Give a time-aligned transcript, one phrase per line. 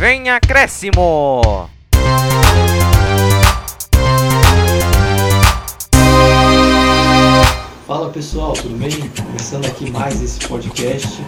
[0.00, 1.68] Vem acréscimo!
[7.86, 8.92] Fala pessoal, tudo bem?
[9.26, 11.22] Começando aqui mais esse podcast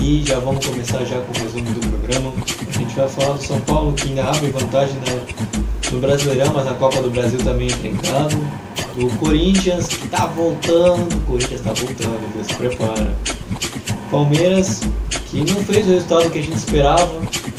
[0.00, 2.32] e já vamos começar já com o resumo do programa.
[2.66, 5.26] A gente vai falar do São Paulo que ainda abre vantagem né,
[5.92, 8.38] no Brasileirão, mas na Copa do Brasil também entra em casa.
[8.96, 13.14] Do Corinthians que tá voltando, o Corinthians tá voltando, Deus se prepara.
[14.10, 14.80] Palmeiras
[15.30, 17.12] que não fez o resultado que a gente esperava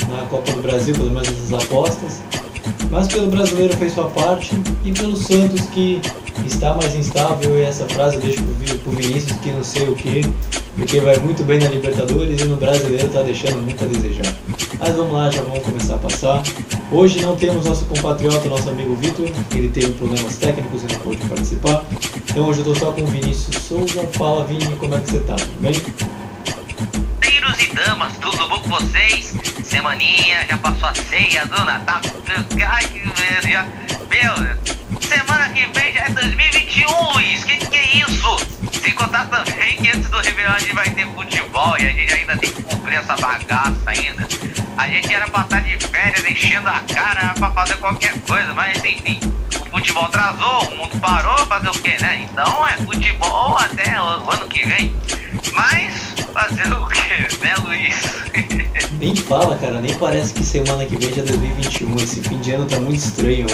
[0.09, 2.21] na Copa do Brasil, pelo menos essas apostas.
[2.89, 4.51] Mas pelo brasileiro fez sua parte
[4.83, 6.01] e pelo Santos que
[6.45, 8.43] está mais instável e essa frase eu deixo
[8.79, 10.21] pro Vinícius que não sei o que,
[10.75, 14.35] porque vai muito bem na Libertadores e no brasileiro está deixando muito a desejar.
[14.77, 16.43] Mas vamos lá, já vamos começar a passar.
[16.91, 21.25] Hoje não temos nosso compatriota, nosso amigo Vitor, ele teve problemas técnicos e não pôde
[21.25, 21.85] participar.
[22.29, 24.05] Então hoje eu estou só com o Vinícius Souza.
[24.11, 25.35] Fala Vini, como é que você está?
[25.35, 25.73] Tudo bem?
[27.61, 29.35] E damas, tudo bom com vocês?
[29.63, 32.01] Semaninha, já passou a ceia do Natal.
[32.67, 32.83] Ai,
[33.47, 33.63] já,
[34.09, 37.43] meu, semana que vem já é 2021, Luiz.
[37.43, 38.37] Que que é isso?
[38.81, 42.13] Sem contar também que antes do Réveillon a gente vai ter futebol e a gente
[42.13, 44.27] ainda tem que cumprir essa bagaça ainda.
[44.77, 48.83] A gente era pra estar de férias enchendo a cara pra fazer qualquer coisa, mas
[48.83, 49.19] enfim.
[49.67, 52.27] O futebol atrasou, o mundo parou, fazer o quê, né?
[52.29, 54.95] Então é futebol até o ano que vem.
[55.53, 58.81] Mas fazer o quê, né, Luiz?
[58.99, 61.95] Nem fala, cara, nem parece que semana que vem já é 2021.
[61.95, 63.47] Esse fim de ano tá muito estranho.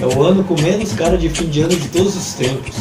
[0.00, 2.76] É o ano com menos cara de fim de ano de todos os tempos.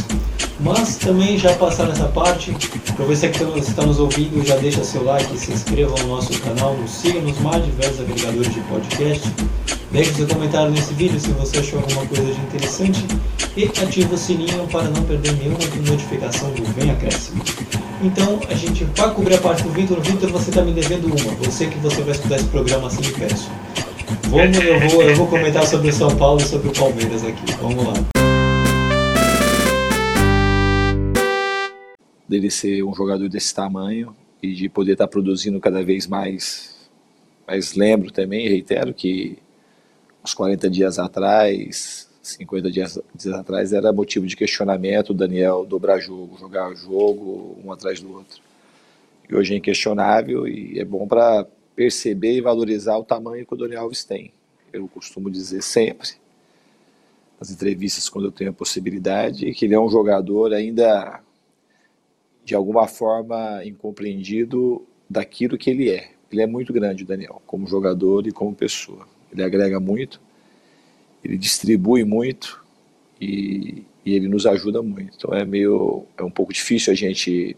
[0.60, 2.56] Mas também já passaram essa parte.
[2.96, 6.78] Para você que está nos ouvindo, já deixa seu like, se inscreva no nosso canal,
[6.78, 9.34] nos siga nos mais diversos agregadores de podcast.
[9.92, 13.06] Deixe seu comentário nesse vídeo se você achou alguma coisa de interessante
[13.58, 17.44] e ative o sininho para não perder nenhuma notificação do Vem Acréscimo.
[18.04, 20.02] Então a gente vai cobrir a parte do Vitor.
[20.02, 21.36] Vitor, você está me devendo uma.
[21.36, 23.48] Você que você vai escutar esse programa assim, peço.
[24.28, 27.54] Vamos, eu vou, eu vou comentar sobre o São Paulo e sobre o Palmeiras aqui.
[27.62, 27.94] Vamos lá.
[32.28, 36.90] Dele ser um jogador desse tamanho e de poder estar tá produzindo cada vez mais.
[37.46, 39.38] Mas lembro também, reitero, que
[40.26, 46.00] uns 40 dias atrás 50 dias, dias atrás era motivo de questionamento o Daniel dobrar
[46.00, 48.42] jogo, jogar jogo um atrás do outro.
[49.30, 53.58] E hoje é inquestionável e é bom para perceber e valorizar o tamanho que o
[53.58, 54.34] Daniel Alves tem.
[54.72, 56.10] Eu costumo dizer sempre,
[57.40, 61.22] nas entrevistas quando eu tenho a possibilidade, que ele é um jogador ainda
[62.44, 66.12] de alguma forma incompreendido daquilo que ele é.
[66.32, 69.08] Ele é muito grande, o Daniel, como jogador e como pessoa.
[69.32, 70.22] Ele agrega muito
[71.24, 72.62] ele distribui muito
[73.20, 75.14] e, e, ele nos ajuda muito.
[75.16, 77.56] Então é meio é um pouco difícil a gente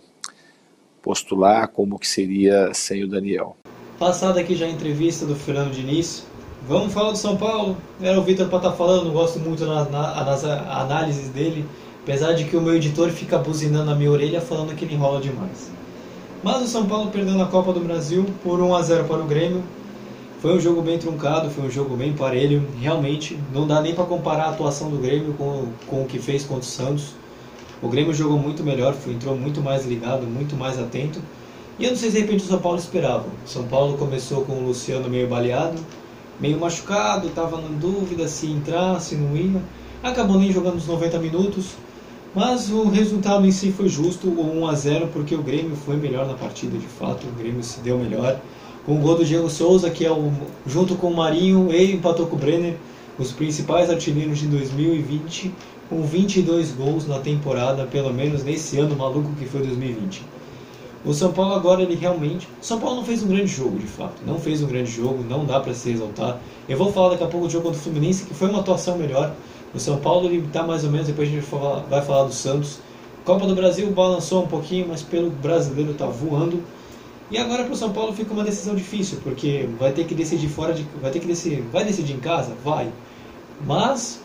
[1.01, 3.57] postular como que seria sem o Daniel.
[3.99, 6.25] Passada aqui já a entrevista do Fernando Diniz,
[6.67, 7.77] vamos falar do São Paulo.
[8.01, 9.87] Era o Vitor para estar tá falando, gosto muito nas
[10.43, 11.65] análises dele,
[12.01, 15.21] apesar de que o meu editor fica buzinando na minha orelha falando que ele enrola
[15.21, 15.71] demais.
[16.43, 19.25] Mas o São Paulo perdeu na Copa do Brasil por 1 a 0 para o
[19.25, 19.63] Grêmio,
[20.43, 22.67] foi um jogo bem truncado, foi um jogo bem parelho.
[22.77, 26.43] Realmente, não dá nem para comparar a atuação do Grêmio com, com o que fez
[26.43, 27.13] contra o Santos.
[27.81, 31.21] O Grêmio jogou muito melhor, foi, entrou muito mais ligado, muito mais atento.
[31.79, 33.23] E eu não sei se de repente o São Paulo esperava.
[33.45, 35.79] O São Paulo começou com o Luciano meio baleado,
[36.41, 39.61] meio machucado, estava na dúvida se entrar, se não ia.
[40.03, 41.67] Acabou nem jogando os 90 minutos.
[42.35, 45.95] Mas o resultado em si foi justo, o 1 a 0 porque o Grêmio foi
[45.95, 48.41] melhor na partida de fato, o Grêmio se deu melhor
[48.85, 50.31] com o gol do Diego Souza, que é o,
[50.65, 52.75] junto com o Marinho, ele empatou com o Brenner,
[53.17, 55.53] os principais artilheiros de 2020,
[55.89, 60.23] com 22 gols na temporada, pelo menos nesse ano maluco que foi 2020.
[61.05, 63.85] O São Paulo agora ele realmente, o São Paulo não fez um grande jogo, de
[63.85, 66.39] fato, não fez um grande jogo, não dá para se exaltar.
[66.67, 68.97] Eu vou falar daqui a pouco do jogo contra o Fluminense, que foi uma atuação
[68.97, 69.33] melhor.
[69.73, 71.45] O São Paulo ele tá mais ou menos, depois a gente
[71.89, 72.79] vai falar do Santos.
[73.25, 76.63] Copa do Brasil balançou um pouquinho, mas pelo brasileiro tá voando.
[77.33, 80.47] E agora para o São Paulo fica uma decisão difícil, porque vai ter que decidir
[80.49, 82.87] fora de, vai ter que decidir, vai decidir em casa, vai.
[83.65, 84.19] Mas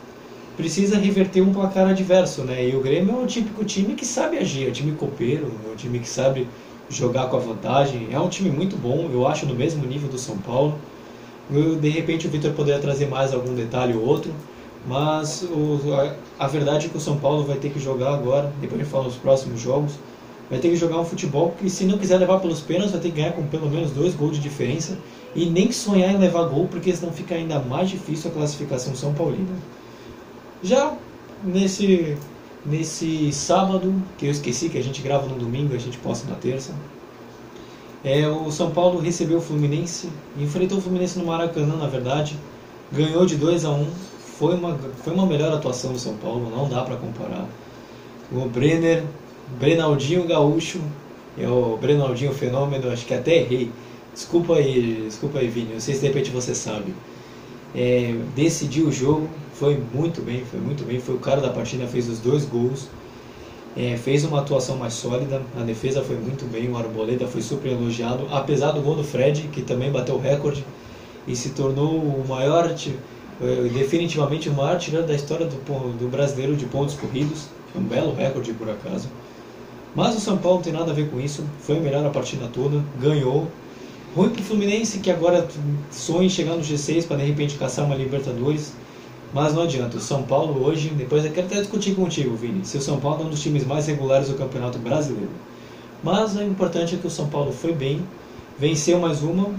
[0.59, 2.69] precisa reverter um placar adverso, né?
[2.69, 5.73] E o Grêmio é um típico time que sabe agir, é um time copeiro, é
[5.73, 6.47] um time que sabe
[6.91, 8.09] jogar com a vantagem.
[8.12, 10.75] É um time muito bom, eu acho no mesmo nível do São Paulo.
[11.50, 14.31] Eu, de repente o Vitor poderia trazer mais algum detalhe ou outro,
[14.87, 18.53] mas o, a, a, verdade é que o São Paulo vai ter que jogar agora,
[18.61, 19.94] depois de falar nos próximos jogos,
[20.50, 23.11] vai ter que jogar um futebol que, se não quiser levar pelos pênaltis, vai ter
[23.11, 24.99] que ganhar com pelo menos dois gols de diferença
[25.35, 29.12] e nem sonhar em levar gol, porque senão fica ainda mais difícil a classificação São
[29.12, 29.55] Paulina.
[30.62, 30.97] Já
[31.45, 32.17] nesse,
[32.65, 36.37] nesse sábado, que eu esqueci que a gente grava no domingo, a gente posta na
[36.37, 36.73] terça,
[38.05, 40.09] É, o São Paulo recebeu o Fluminense,
[40.39, 42.39] enfrentou o Fluminense no Maracanã, na verdade,
[42.93, 43.87] ganhou de 2 a 1
[44.39, 47.44] foi uma, foi uma melhor atuação do São Paulo, não dá para comparar.
[48.31, 49.03] O Brenner,
[49.59, 50.81] Brenaldinho Gaúcho,
[51.39, 53.71] é o Brenaldinho Fenômeno, acho que até errei.
[54.12, 56.93] Desculpa aí, desculpa aí, Vini, não sei se de repente você sabe.
[57.75, 61.87] É, decidiu o jogo, foi muito bem, foi muito bem, foi o cara da partida,
[61.87, 62.89] fez os dois gols.
[63.77, 67.71] É, fez uma atuação mais sólida, a defesa foi muito bem, o Arboleda foi super
[67.71, 70.65] elogiado, apesar do gol do Fred, que também bateu o recorde
[71.29, 75.56] e se tornou o maior, é, definitivamente o maior tirando da história do,
[75.97, 77.47] do brasileiro de pontos corridos,
[77.77, 79.09] um belo recorde por acaso.
[79.94, 82.49] Mas o São Paulo não tem nada a ver com isso, foi melhor a partida
[82.52, 83.49] toda, ganhou.
[84.14, 85.46] Ruim pro Fluminense que agora
[85.90, 88.73] sonha em chegar no G6 para de repente caçar uma Libertadores.
[89.32, 92.79] Mas não adianta, o São Paulo hoje, depois eu quero até discutir contigo, Vini, se
[92.79, 95.31] o São Paulo é um dos times mais regulares do Campeonato Brasileiro.
[96.02, 98.02] Mas o importante é que o São Paulo foi bem,
[98.58, 99.50] venceu mais uma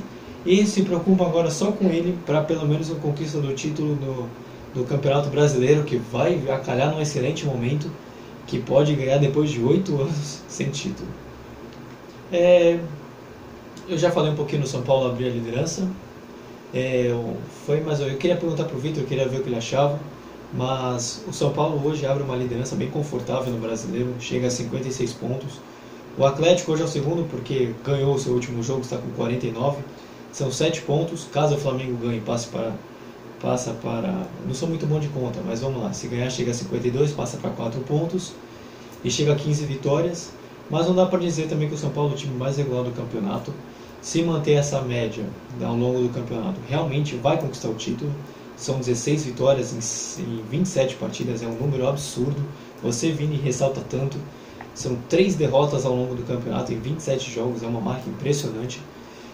[0.46, 4.30] e se preocupa agora só com ele para pelo menos a conquista do título do,
[4.74, 7.92] do Campeonato Brasileiro, que vai acalhar num excelente momento,
[8.50, 11.08] que pode ganhar depois de oito anos sem título.
[12.32, 12.80] É,
[13.88, 15.88] eu já falei um pouquinho no São Paulo abrir a liderança,
[16.74, 17.10] é,
[17.66, 20.00] foi, mas eu queria perguntar para o Vitor, eu queria ver o que ele achava.
[20.52, 25.14] Mas o São Paulo hoje abre uma liderança bem confortável no brasileiro, chega a 56
[25.14, 25.60] pontos.
[26.18, 29.84] O Atlético hoje é o segundo porque ganhou o seu último jogo, está com 49.
[30.32, 31.28] São 7 pontos.
[31.32, 32.74] Caso o Flamengo ganhe, passe para,
[33.42, 34.28] passa para.
[34.46, 35.94] Não sou muito bom de conta, mas vamos lá.
[35.94, 38.34] Se ganhar, chega a 52, passa para 4 pontos
[39.04, 40.32] e chega a 15 vitórias.
[40.70, 42.84] Mas não dá para dizer também que o São Paulo é o time mais regular
[42.84, 43.52] do campeonato
[44.02, 45.26] se manter essa média
[45.62, 48.14] ao longo do campeonato, realmente vai conquistar o título.
[48.56, 52.44] São 16 vitórias em, 27 partidas, é um número absurdo.
[52.82, 54.18] Você, Vini, ressalta tanto.
[54.74, 58.82] São três derrotas ao longo do campeonato em 27 jogos, é uma marca impressionante.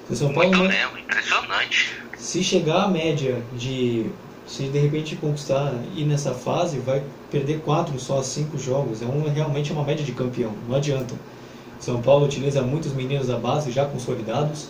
[0.09, 1.93] O São Paulo, Muito mesmo, impressionante.
[2.25, 4.07] Se chegar à média de.
[4.47, 9.03] Se de repente conquistar ir nessa fase, vai perder quatro só cinco jogos.
[9.03, 11.13] É um, realmente uma média de campeão, não adianta.
[11.79, 14.69] São Paulo utiliza muitos meninos da base já consolidados.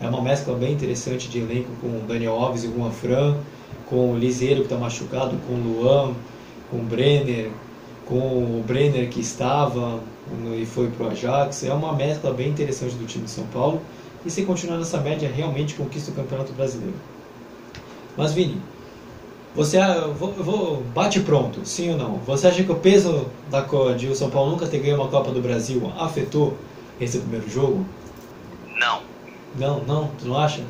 [0.00, 3.36] É uma mescla bem interessante de elenco com Daniel Alves e Juan Fran,
[3.88, 6.14] com o Liseiro que está machucado, com o Luan,
[6.68, 7.48] com o Brenner,
[8.06, 10.00] com o Brenner que estava
[10.60, 11.62] e foi para o Ajax.
[11.62, 13.80] É uma mescla bem interessante do time de São Paulo.
[14.28, 16.94] E se continuar nessa média, realmente conquista o Campeonato Brasileiro.
[18.14, 18.60] Mas Vini,
[19.54, 19.78] você
[20.18, 22.16] vou, vou, bate pronto, sim ou não?
[22.26, 23.62] Você acha que o peso da
[23.94, 26.58] de o São Paulo nunca ter ganho uma Copa do Brasil afetou
[27.00, 27.86] esse primeiro jogo?
[28.78, 29.00] Não.
[29.58, 30.60] Não, não, tu não acha?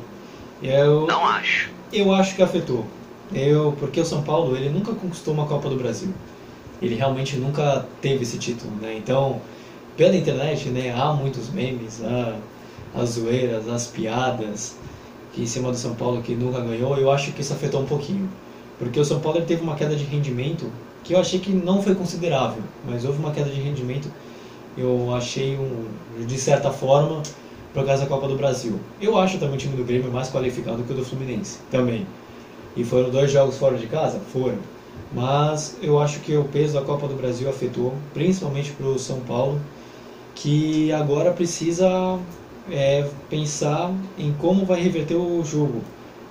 [0.63, 1.69] Eu, não acho.
[1.91, 2.85] Eu acho que afetou.
[3.33, 6.13] Eu, porque o São Paulo ele nunca conquistou uma Copa do Brasil.
[6.81, 8.95] Ele realmente nunca teve esse título, né?
[8.95, 9.41] Então,
[9.97, 12.37] pela internet, né, há muitos memes, há
[12.93, 14.75] as zoeiras, as piadas
[15.33, 16.97] que em cima do São Paulo que nunca ganhou.
[16.97, 18.29] Eu acho que isso afetou um pouquinho.
[18.77, 20.71] Porque o São Paulo teve uma queda de rendimento
[21.03, 24.11] que eu achei que não foi considerável, mas houve uma queda de rendimento,
[24.77, 27.23] eu achei, um, de certa forma,
[27.73, 28.79] por causa da Copa do Brasil.
[29.01, 32.05] Eu acho também o time do Grêmio mais qualificado que o do Fluminense, também.
[32.75, 34.19] E foram dois jogos fora de casa?
[34.31, 34.59] Foram.
[35.11, 39.19] Mas eu acho que o peso da Copa do Brasil afetou, principalmente para o São
[39.21, 39.59] Paulo,
[40.35, 42.19] que agora precisa
[42.71, 45.81] é, pensar em como vai reverter o jogo,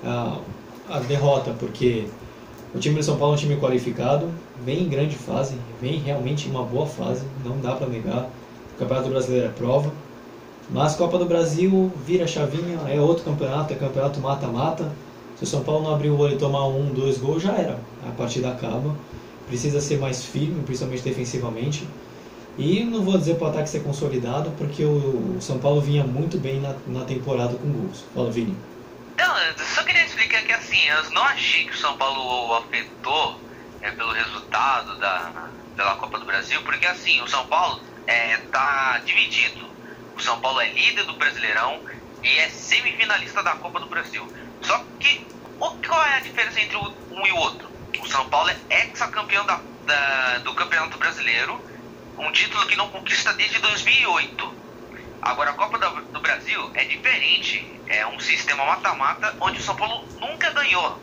[0.04, 0.38] a,
[0.88, 2.06] a derrota, porque
[2.74, 4.28] o time do São Paulo é um time qualificado,
[4.64, 8.28] vem em grande fase, vem realmente em uma boa fase, não dá para negar.
[8.74, 9.92] O Campeonato Brasileiro é prova.
[10.70, 14.92] Mas Copa do Brasil vira chavinha, é outro campeonato, é campeonato mata-mata.
[15.36, 17.78] Se o São Paulo não abrir o olho e tomar um, dois gols, já era.
[18.06, 18.94] A partida acaba.
[19.46, 21.88] Precisa ser mais firme, principalmente defensivamente.
[22.58, 26.36] E não vou dizer para o ataque ser consolidado, porque o São Paulo vinha muito
[26.38, 28.04] bem na, na temporada com gols.
[28.12, 28.56] Fala, Vini.
[29.16, 29.34] Não,
[29.64, 33.40] só queria explicar que assim, eu não achei que o São Paulo afetou
[33.80, 39.00] é, pelo resultado da, pela Copa do Brasil, porque assim, o São Paulo é, tá
[39.04, 39.64] dividido.
[40.16, 41.80] O São Paulo é líder do Brasileirão
[42.24, 44.26] e é semifinalista da Copa do Brasil.
[44.62, 45.24] Só que
[45.60, 47.68] o, qual é a diferença entre um e o outro?
[48.00, 51.67] O São Paulo é ex-campeão da, da, do Campeonato Brasileiro,
[52.18, 54.54] um título que não conquista desde 2008.
[55.22, 57.80] Agora, a Copa do Brasil é diferente.
[57.86, 61.00] É um sistema mata-mata onde o São Paulo nunca ganhou.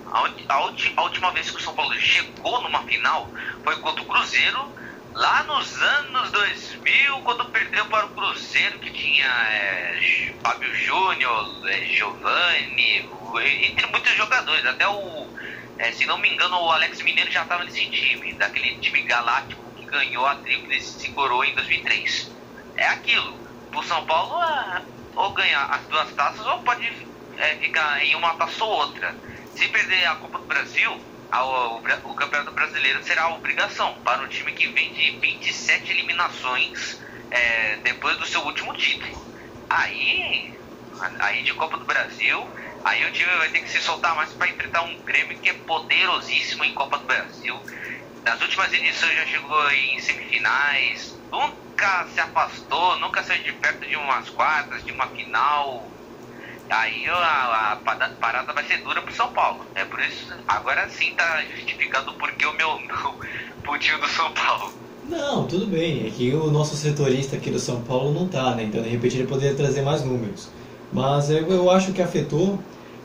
[0.48, 3.30] A, última vez que o São Paulo chegou numa final
[3.64, 4.72] foi contra o Cruzeiro,
[5.14, 11.86] lá nos anos 2000, quando perdeu para o Cruzeiro, que tinha é, Fábio Júnior, é,
[11.86, 13.10] Giovanni,
[13.64, 14.66] entre muitos jogadores.
[14.66, 15.28] Até o,
[15.80, 19.65] é, se não me engano, o Alex Mineiro já estava nesse time, daquele time galáctico
[19.96, 22.30] ganhou a tríplice coroa em 2003.
[22.75, 23.34] É aquilo
[23.74, 24.82] o São Paulo, ah,
[25.16, 26.86] ou ganhar as duas taças ou pode
[27.38, 29.16] é, ficar em uma taça ou outra.
[29.56, 30.98] Se perder a Copa do Brasil,
[31.32, 37.00] a, o, o, Campeonato Brasileiro será obrigação para um time que vem de 27 eliminações
[37.32, 39.25] é, depois do seu último título.
[39.70, 40.54] Aí,
[41.20, 42.48] aí de Copa do Brasil,
[42.84, 45.54] aí o time vai ter que se soltar mais para enfrentar um Grêmio que é
[45.54, 47.60] poderosíssimo em Copa do Brasil.
[48.25, 53.96] Nas últimas edições já chegou em semifinais, nunca se afastou, nunca saiu de perto de
[53.96, 55.84] umas quartas, de uma final.
[56.67, 57.75] Aí a, a
[58.20, 59.63] parada vai ser dura pro São Paulo.
[59.75, 62.79] É por isso, agora sim tá justificando porque o meu
[63.62, 64.74] pro time do São Paulo.
[65.03, 66.08] Não, tudo bem.
[66.08, 68.63] É que o nosso setorista aqui do São Paulo não tá, né?
[68.63, 70.50] Então de repente ele poderia trazer mais números.
[70.91, 72.60] Mas eu, eu acho que afetou,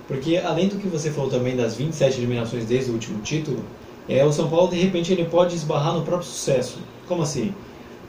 [0.08, 3.76] porque além do que você falou também das 27 eliminações desde o último título,
[4.08, 6.78] é, o São Paulo de repente ele pode esbarrar no próprio sucesso.
[7.06, 7.54] Como assim?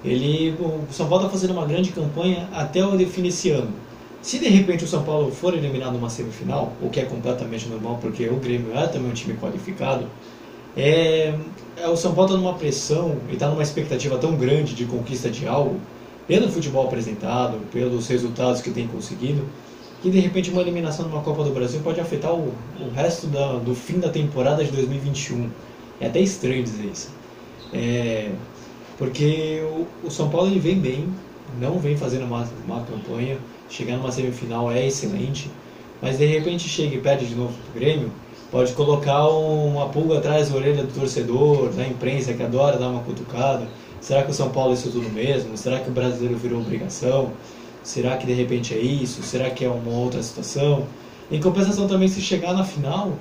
[0.04, 3.72] Ele, o São Paulo está fazendo uma grande campanha até o fim desse ano.
[4.22, 7.98] Se de repente o São Paulo for eliminado numa semifinal, o que é completamente normal,
[8.02, 10.08] porque o Grêmio é também um time qualificado,
[10.78, 11.34] é,
[11.76, 15.30] é o São Paulo está numa pressão e está numa expectativa tão grande de conquista
[15.30, 15.80] de algo,
[16.28, 19.44] pelo futebol apresentado, pelos resultados que tem conseguido,
[20.02, 23.54] que de repente uma eliminação numa Copa do Brasil pode afetar o, o resto da,
[23.54, 25.50] do fim da temporada de 2021.
[26.02, 27.12] É até estranho dizer isso.
[27.72, 28.32] É,
[28.98, 31.08] porque o, o, São Paulo ele vem bem,
[31.60, 33.38] não vem fazendo uma, uma campanha,
[33.70, 35.50] chegar numa semifinal é excelente,
[36.02, 38.12] mas de repente chega e perde de novo pro Grêmio,
[38.52, 43.04] pode colocar uma pulga atrás da orelha do torcedor, da imprensa que adora dar uma
[43.04, 43.68] cutucada.
[44.02, 45.56] Será que o São Paulo é isso tudo mesmo?
[45.56, 47.32] Será que o brasileiro virou obrigação?
[47.84, 49.22] Será que de repente é isso?
[49.22, 50.88] Será que é uma outra situação?
[51.32, 53.14] Em compensação também se chegar na final,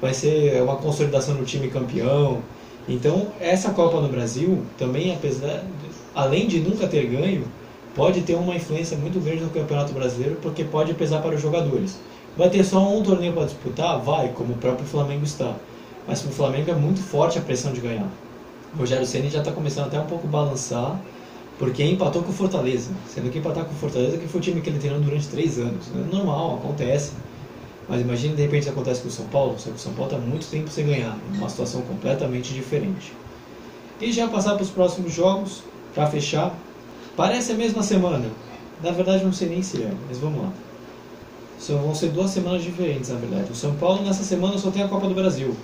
[0.00, 2.42] vai ser uma consolidação do time campeão.
[2.88, 5.64] Então, essa Copa no Brasil, também, apesar,
[6.14, 7.44] além de nunca ter ganho,
[7.94, 11.98] pode ter uma influência muito grande no Campeonato Brasileiro, porque pode pesar para os jogadores.
[12.36, 13.98] Vai ter só um torneio para disputar?
[14.00, 15.54] Vai, como o próprio Flamengo está.
[16.06, 18.08] Mas para o Flamengo é muito forte a pressão de ganhar.
[18.74, 21.00] O Rogério Ceni já está começando até um pouco a balançar,
[21.58, 22.90] porque empatou com o Fortaleza.
[23.06, 25.58] Sendo que empatar com o Fortaleza que foi o time que ele treinou durante três
[25.58, 25.86] anos.
[25.94, 27.12] É normal, acontece.
[27.88, 30.26] Mas imagine de repente acontece com o São Paulo, só que o São Paulo está
[30.26, 33.12] muito tempo sem ganhar, uma situação completamente diferente.
[34.00, 35.62] E já passar para os próximos jogos,
[35.94, 36.54] para fechar,
[37.16, 38.28] parece a mesma semana.
[38.82, 40.52] Na verdade não sei nem se é, mas vamos lá.
[41.58, 43.52] Só vão ser duas semanas diferentes, na verdade.
[43.52, 45.54] O São Paulo nessa semana só tem a Copa do Brasil.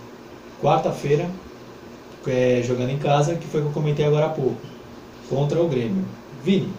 [0.63, 1.29] Quarta-feira,
[2.27, 4.57] é, jogando em casa, que foi o que eu comentei agora há pouco,
[5.29, 6.05] contra o Grêmio.
[6.45, 6.73] Vini,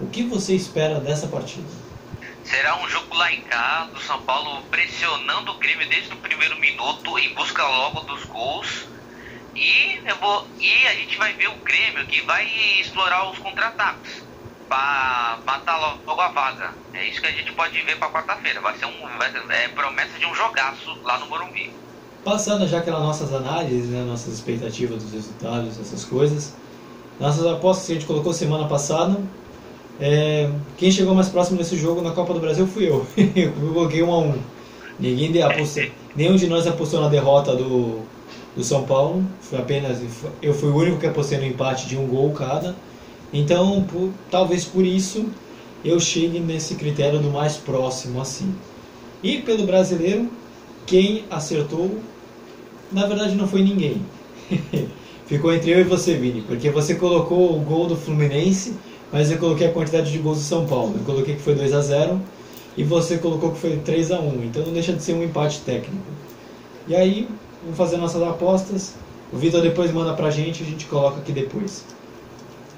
[0.00, 1.66] o que você espera dessa partida?
[2.48, 6.58] Será um jogo lá em casa, do São Paulo pressionando o Grêmio desde o primeiro
[6.58, 8.86] minuto em busca logo dos gols.
[9.54, 12.46] E, vou, e a gente vai ver o Grêmio que vai
[12.80, 14.22] explorar os contra-ataques
[14.66, 16.72] para matar logo a vaga.
[16.94, 18.62] É isso que a gente pode ver para quarta-feira.
[18.62, 21.70] Vai ser um vai ser, é, promessa de um jogaço lá no Morumbi.
[22.24, 26.56] Passando já aquelas nossas análises, né, nossas expectativas dos resultados, essas coisas.
[27.20, 29.20] Nossas apostas que a gente colocou semana passada,
[30.00, 33.04] é, quem chegou mais próximo desse jogo na Copa do Brasil fui eu.
[33.34, 34.34] eu coloquei um a um.
[34.98, 38.00] Ninguém apostou, nenhum de nós apostou na derrota do,
[38.56, 39.24] do São Paulo.
[39.40, 39.98] Foi apenas
[40.40, 42.76] eu fui o único que apostei no empate de um gol cada.
[43.32, 45.26] Então, por, talvez por isso
[45.84, 48.54] eu chegue nesse critério do mais próximo assim.
[49.22, 50.28] E pelo brasileiro,
[50.86, 51.98] quem acertou,
[52.92, 54.00] na verdade não foi ninguém.
[55.26, 58.74] Ficou entre eu e você, Vini, porque você colocou o gol do Fluminense
[59.12, 60.94] mas eu coloquei a quantidade de gols do São Paulo.
[60.98, 62.20] Eu coloquei que foi 2 a 0
[62.76, 65.60] e você colocou que foi 3 a 1 então não deixa de ser um empate
[65.60, 66.06] técnico.
[66.86, 67.28] E aí,
[67.62, 68.94] vamos fazer nossas apostas.
[69.32, 71.84] O Vitor depois manda pra gente e a gente coloca aqui depois.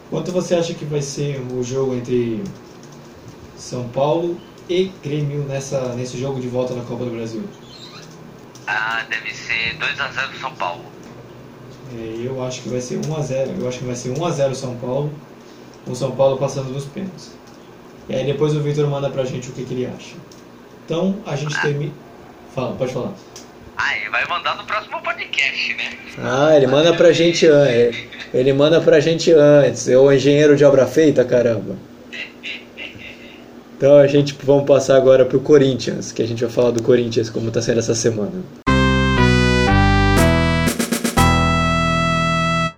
[0.08, 2.42] Quanto você acha que vai ser o jogo entre
[3.56, 4.37] São Paulo
[4.68, 7.44] e Grêmio nessa, nesse jogo de volta na Copa do Brasil?
[8.66, 10.82] Ah, deve ser 2 a 0 São Paulo.
[11.96, 14.25] É, eu acho que vai ser 1 a 0 Eu acho que vai ser 1
[14.25, 15.12] a 0 São Paulo
[15.87, 17.32] o São Paulo passando dos pênaltis.
[18.08, 20.16] E aí depois o Victor manda pra gente o que, que ele acha.
[20.84, 21.62] Então a gente ah.
[21.62, 21.92] termina.
[22.54, 23.12] Fala, pode falar.
[23.76, 25.92] Ah, ele vai mandar no próximo podcast, né?
[26.18, 28.04] Ah, ele manda pra gente antes.
[28.34, 29.88] Ele manda pra gente antes.
[29.88, 31.76] É o engenheiro de obra feita, caramba.
[33.76, 37.30] Então a gente vamos passar agora pro Corinthians, que a gente vai falar do Corinthians
[37.30, 38.42] como tá sendo essa semana.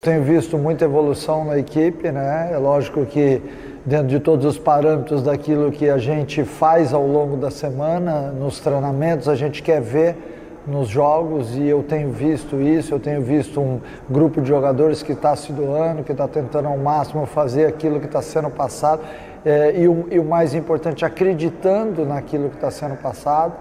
[0.04, 2.50] Tenho visto muita evolução na equipe, né?
[2.52, 3.40] É lógico que
[3.86, 8.58] dentro de todos os parâmetros daquilo que a gente faz ao longo da semana, nos
[8.58, 10.16] treinamentos, a gente quer ver
[10.66, 13.80] nos jogos e eu tenho visto isso, eu tenho visto um
[14.10, 18.06] grupo de jogadores que está se doando, que está tentando ao máximo fazer aquilo que
[18.06, 19.02] está sendo passado
[19.44, 23.52] é, e, o, e o mais importante, acreditando naquilo que está sendo passado.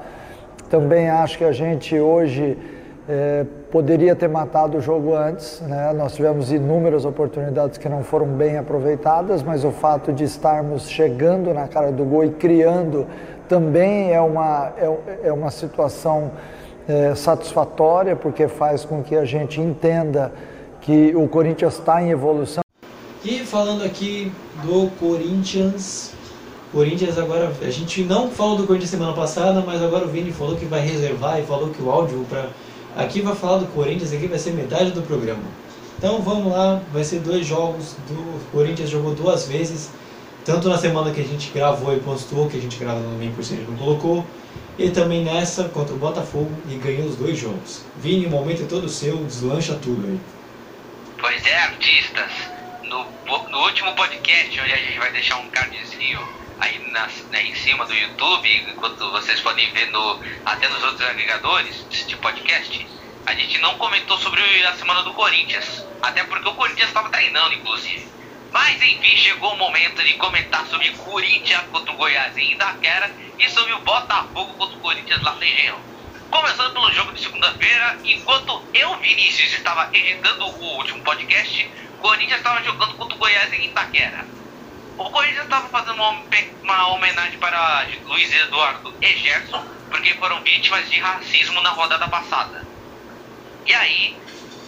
[0.72, 2.58] Também acho que a gente hoje
[3.10, 5.92] é, poderia ter matado o jogo antes, né?
[5.94, 11.54] nós tivemos inúmeras oportunidades que não foram bem aproveitadas, mas o fato de estarmos chegando
[11.54, 13.08] na cara do gol e criando
[13.50, 16.32] também é uma, é, é uma situação
[16.88, 20.32] é, satisfatória, porque faz com que a gente entenda
[20.80, 22.64] que o Corinthians está em evolução.
[23.24, 24.32] E falando aqui
[24.64, 26.14] do Corinthians,
[26.72, 30.56] Corinthians agora, a gente não falou do Corinthians semana passada, mas agora o Vini falou
[30.56, 32.48] que vai reservar e falou que o áudio para
[32.96, 35.44] aqui vai falar do Corinthians, aqui vai ser metade do programa.
[35.98, 39.92] Então vamos lá, vai ser dois jogos, do Corinthians jogou duas vezes,
[40.44, 43.44] tanto na semana que a gente gravou e postou, que a gente grava no por
[43.44, 44.26] cento não colocou,
[44.78, 47.84] e também nessa contra o Botafogo e ganhou os dois jogos.
[47.98, 50.20] Vini, o momento é todo seu, deslancha tudo aí.
[51.20, 52.32] Pois é, artistas
[52.84, 53.06] no,
[53.50, 56.20] no último podcast, onde a gente vai deixar um cardzinho
[56.62, 61.02] aí na, né, em cima do YouTube, enquanto vocês podem ver no, até nos outros
[61.02, 62.88] agregadores de podcast,
[63.26, 65.86] a gente não comentou sobre a semana do Corinthians.
[66.02, 68.08] Até porque o Corinthians estava treinando, inclusive.
[68.52, 73.50] Mas enfim, chegou o momento de comentar sobre Corinthians contra o Goiás em Itaquera e
[73.50, 75.80] sobre o Botafogo contra o Corinthians lá na região.
[76.30, 82.64] Começando pelo jogo de segunda-feira, enquanto eu, Vinícius, estava editando o último podcast, Corinthians estava
[82.64, 84.41] jogando contra o Goiás em Itaquera.
[85.02, 91.00] O Corinthians estava fazendo uma, homenagem para Luiz Eduardo e Gerson, porque foram vítimas de
[91.00, 92.64] racismo na rodada passada.
[93.66, 94.16] E aí,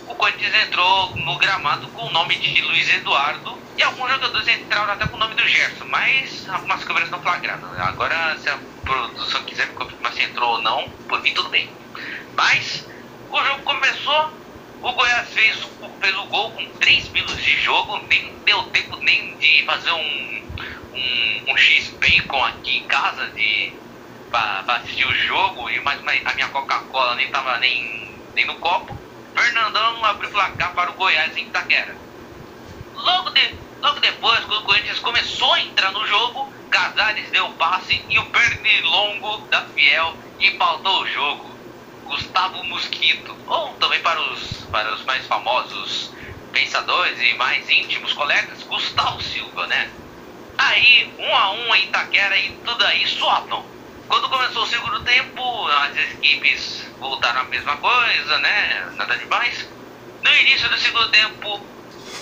[0.07, 4.93] o Corinthians entrou no gramado com o nome de Luiz Eduardo e alguns jogadores entraram
[4.93, 7.71] até com o nome do Gerson, mas algumas câmeras não flagraram.
[7.83, 11.69] Agora, se a produção quiser me confirmar se entrou ou não, por mim tudo bem.
[12.35, 12.87] Mas,
[13.29, 14.42] o jogo começou
[14.83, 19.63] o Goiás fez, o gol com 3 minutos de jogo, nem deu tempo nem de
[19.65, 20.51] fazer um,
[20.93, 23.73] um, um X-Bacon aqui em casa de,
[24.67, 28.97] assistir o jogo, e mais a minha Coca-Cola nem tava nem, nem no copo.
[29.33, 31.95] Fernandão abriu o placar para o Goiás em Itaquera.
[32.93, 37.53] Logo, de, logo depois, quando o Corinthians começou a entrar no jogo, Casares deu o
[37.53, 41.52] passe e o pernilongo da Fiel empaltou o jogo.
[42.05, 46.11] Gustavo Mosquito, ou também para os, para os mais famosos
[46.51, 49.89] pensadores e mais íntimos colegas, Gustavo Silva, né?
[50.57, 53.65] Aí, um a um em Itaquera e tudo aí suavam.
[54.07, 58.91] Quando começou o segundo tempo, as equipes voltaram a mesma coisa, né?
[58.95, 59.67] Nada demais.
[60.23, 61.65] No início do segundo tempo,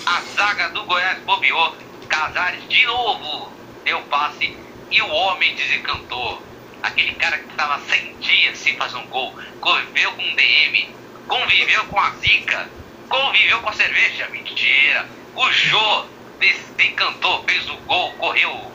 [0.06, 1.76] a zaga do Goiás bobeou.
[2.08, 3.52] Casares de novo
[3.84, 4.56] deu passe
[4.90, 6.51] e o homem desencantou.
[6.82, 10.96] Aquele cara que estava 100 dias sem fazer um gol, conviveu com um DM,
[11.28, 12.70] conviveu com a zica,
[13.08, 14.28] conviveu com a cerveja.
[14.30, 15.08] Mentira!
[15.34, 16.06] O Jô
[16.38, 18.72] desencantou, fez o gol, correu,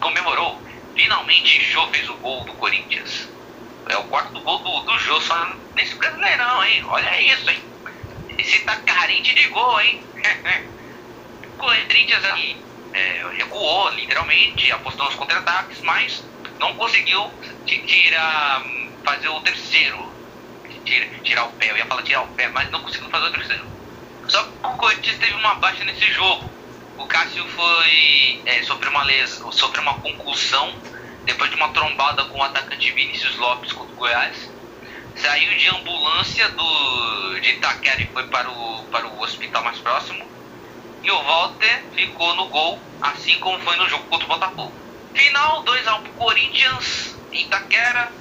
[0.00, 0.62] comemorou.
[0.94, 3.28] Finalmente Jô fez o gol do Corinthians.
[3.88, 6.84] É o quarto gol do, do Jô só nesse brasileirão, hein?
[6.84, 7.58] Olha isso, hein?
[8.38, 10.04] Esse tá carente de gol, hein?
[11.56, 12.56] Corinthians aí
[12.92, 16.29] é, recuou, literalmente, apostou nos contra-ataques, mas
[16.60, 17.30] não conseguiu
[17.64, 18.62] tirar,
[19.02, 20.10] fazer o terceiro.
[20.84, 23.32] Tira, tirar o pé, eu ia falar tirar o pé, mas não conseguiu fazer o
[23.32, 23.64] terceiro.
[24.28, 26.48] Só que o Corinthians teve uma baixa nesse jogo.
[26.98, 28.42] O Cássio foi.
[28.44, 30.72] É, sofreu uma lesão, sofreu uma concussão
[31.24, 34.50] depois de uma trombada com o atacante Vinícius Lopes contra o Goiás.
[35.16, 40.24] Saiu de ambulância do, de Itaquera e foi para o, para o hospital mais próximo.
[41.02, 44.89] E o Walter ficou no gol, assim como foi no jogo contra o Botafogo.
[45.14, 48.12] Final 2x1 pro Corinthians, Itaquera.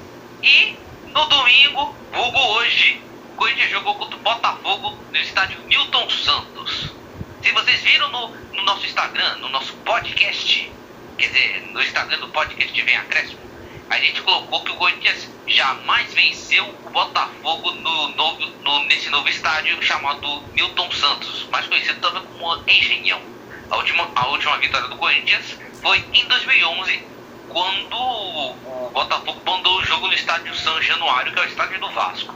[0.42, 0.76] E
[1.14, 6.96] no domingo, vulgo hoje, o Corinthians jogou contra o Botafogo no estádio Newton Santos.
[7.42, 10.72] Se vocês viram no, no nosso Instagram, no nosso podcast,
[11.18, 13.50] quer dizer, no Instagram do podcast Vem Acréscimo,
[13.90, 19.28] a gente colocou que o Corinthians jamais venceu o Botafogo no novo, no, nesse novo
[19.30, 23.22] estádio chamado Newton Santos, mais conhecido também como Engenhão.
[23.70, 27.04] A última, a última vitória do Corinthians foi em 2011,
[27.48, 31.90] quando o Botafogo mandou o jogo no estádio São Januário, que é o estádio do
[31.92, 32.36] Vasco.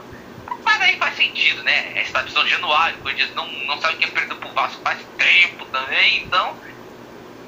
[0.64, 1.92] Mas aí faz sentido, né?
[1.94, 4.98] É estádio São Januário, o Corinthians não, não sabe que é perder pro Vasco faz
[5.18, 6.56] tempo também, então.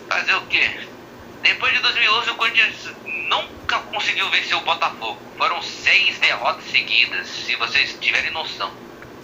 [0.09, 0.81] Fazer o quê?
[1.43, 2.95] Depois de 2011, o Corinthians
[3.29, 5.19] nunca conseguiu vencer o Botafogo.
[5.37, 8.73] Foram seis derrotas seguidas, se vocês tiverem noção.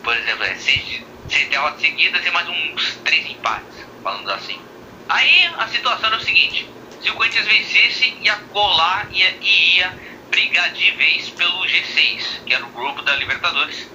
[0.03, 4.72] Por exemplo, é seis, seis derrotas seguidas e mais uns três empates, falando assim.
[5.09, 6.69] Aí a situação era o seguinte:
[7.01, 9.99] se o Corinthians vencesse, ia colar ia, e ia
[10.31, 13.89] brigar de vez pelo G6, que era o grupo da Libertadores.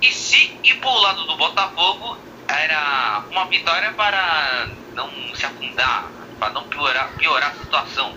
[0.00, 6.52] E se ir pro lado do Botafogo, era uma vitória para não se afundar para
[6.52, 8.14] não piorar, piorar a situação.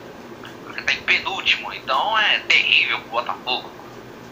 [0.63, 3.71] Porque tá em penúltimo, então é terrível pro Botafogo.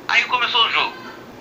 [0.08, 0.96] Aí começou o jogo.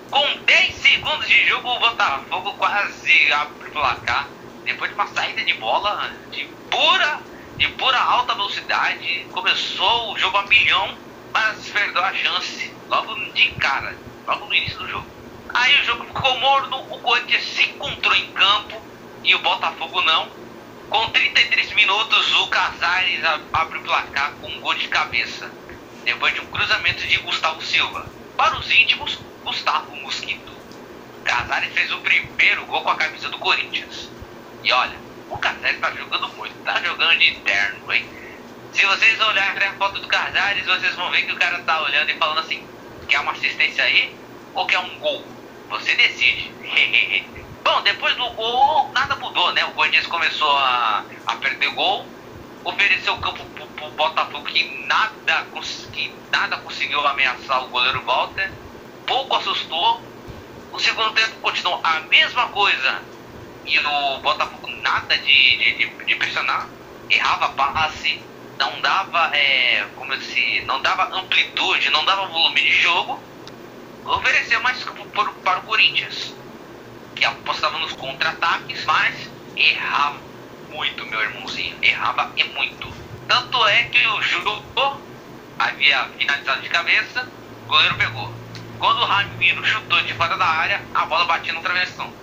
[0.09, 4.29] Com 10 segundos de jogo, o Botafogo quase abre o placar.
[4.65, 7.21] Depois de uma saída de bola de pura,
[7.57, 10.97] de pura alta velocidade, começou o jogo a milhão,
[11.31, 13.95] mas perdeu a chance logo de cara,
[14.27, 15.07] logo no início do jogo.
[15.53, 18.81] Aí o jogo ficou morno, o Corinthians se encontrou em campo
[19.23, 20.27] e o Botafogo não.
[20.89, 23.23] Com 33 minutos, o Casares
[23.53, 25.53] abre o placar com um gol de cabeça,
[26.03, 28.11] depois de um cruzamento de Gustavo Silva.
[28.35, 30.51] Para os íntimos, Gustavo Mosquito.
[31.23, 34.15] Casares fez o primeiro gol com a camisa do Corinthians.
[34.65, 34.99] E olha,
[35.29, 38.03] o Casares tá jogando muito, tá jogando de terno, hein?
[38.71, 42.09] Se vocês olharem a foto do Casares, vocês vão ver que o cara tá olhando
[42.09, 42.67] e falando assim:
[43.07, 44.19] quer uma assistência aí
[44.55, 45.31] ou quer um gol?
[45.69, 46.57] Você decide.
[47.63, 49.63] Bom, depois do gol, nada mudou, né?
[49.65, 52.11] O Corinthians começou a, a perder gol,
[52.63, 55.47] ofereceu o campo pro, pro Botafogo que nada,
[55.93, 58.51] que nada conseguiu ameaçar o goleiro Walter,
[59.05, 60.11] pouco assustou.
[60.71, 63.14] O segundo tempo continuou a mesma coisa
[63.65, 66.69] e o Botafogo nada de, de, de, pressionar,
[67.09, 68.21] errava passe,
[68.57, 73.21] não dava, é, como se, não dava amplitude, não dava volume de jogo,
[74.05, 76.35] ofereceu mais campo para o Corinthians
[77.15, 80.19] que apostava nos contra-ataques, mas errava
[80.69, 81.77] muito, meu irmãozinho.
[81.81, 82.93] Errava e muito.
[83.27, 85.01] Tanto é que o jogo
[85.57, 87.27] havia finalizado de cabeça,
[87.63, 88.33] o goleiro pegou.
[88.77, 92.13] Quando o Ramiro chutou de fora da área, a bola batia no travessão.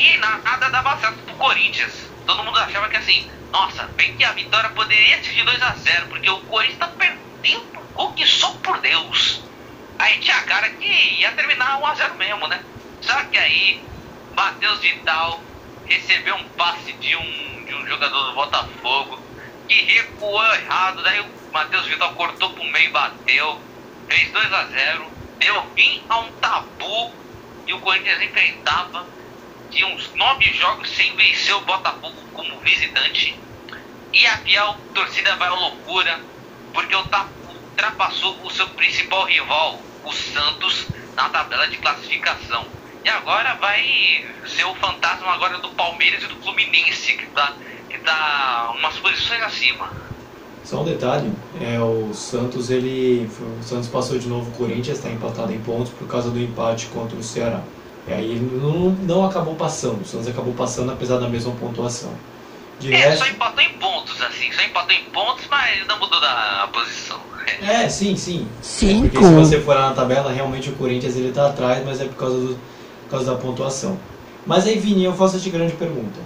[0.00, 1.92] E nada dava certo pro Corinthians.
[2.26, 5.74] Todo mundo achava que assim, nossa, bem que a vitória poderia ser de 2 a
[5.74, 9.44] 0 porque o Corinthians tá perdendo o que só por Deus.
[9.98, 10.88] Aí tinha cara que
[11.20, 12.64] ia terminar 1 a 0 mesmo, né?
[13.02, 13.84] Só que aí
[14.34, 15.44] Matheus Vital
[15.84, 19.20] recebeu um passe de um, de um jogador do Botafogo
[19.68, 21.02] que recuou errado.
[21.02, 23.60] Daí o Matheus Vital cortou pro meio e bateu.
[24.08, 27.12] Fez 2 a 0 Deu fim a um tabu
[27.66, 29.19] e o Corinthians enfrentava
[29.70, 33.38] de uns nove jogos sem vencer o Botafogo como visitante.
[34.12, 36.20] E a fiel torcida vai à loucura
[36.74, 42.66] porque ultrapassou o seu principal rival, o Santos, na tabela de classificação.
[43.04, 47.54] E agora vai ser o fantasma agora do Palmeiras e do Fluminense, que tá,
[47.88, 49.90] que tá umas posições acima.
[50.64, 53.28] Só um detalhe, é, o Santos ele.
[53.58, 56.86] O Santos passou de novo o Corinthians, está empatado em pontos por causa do empate
[56.86, 57.62] contra o Ceará.
[58.08, 62.10] E aí não, não acabou passando, o Santos acabou passando apesar da mesma pontuação.
[62.78, 63.24] De é, resto...
[63.24, 67.20] só empatou em pontos, assim, só empatou em pontos, mas não mudou da posição.
[67.60, 68.48] É, sim, sim.
[68.62, 69.10] Cinco.
[69.10, 72.16] Porque se você for na tabela, realmente o Corinthians ele tá atrás, mas é por
[72.16, 72.58] causa do
[73.10, 73.98] por causa da pontuação.
[74.46, 76.20] Mas aí, Vini, eu faço essa grande pergunta.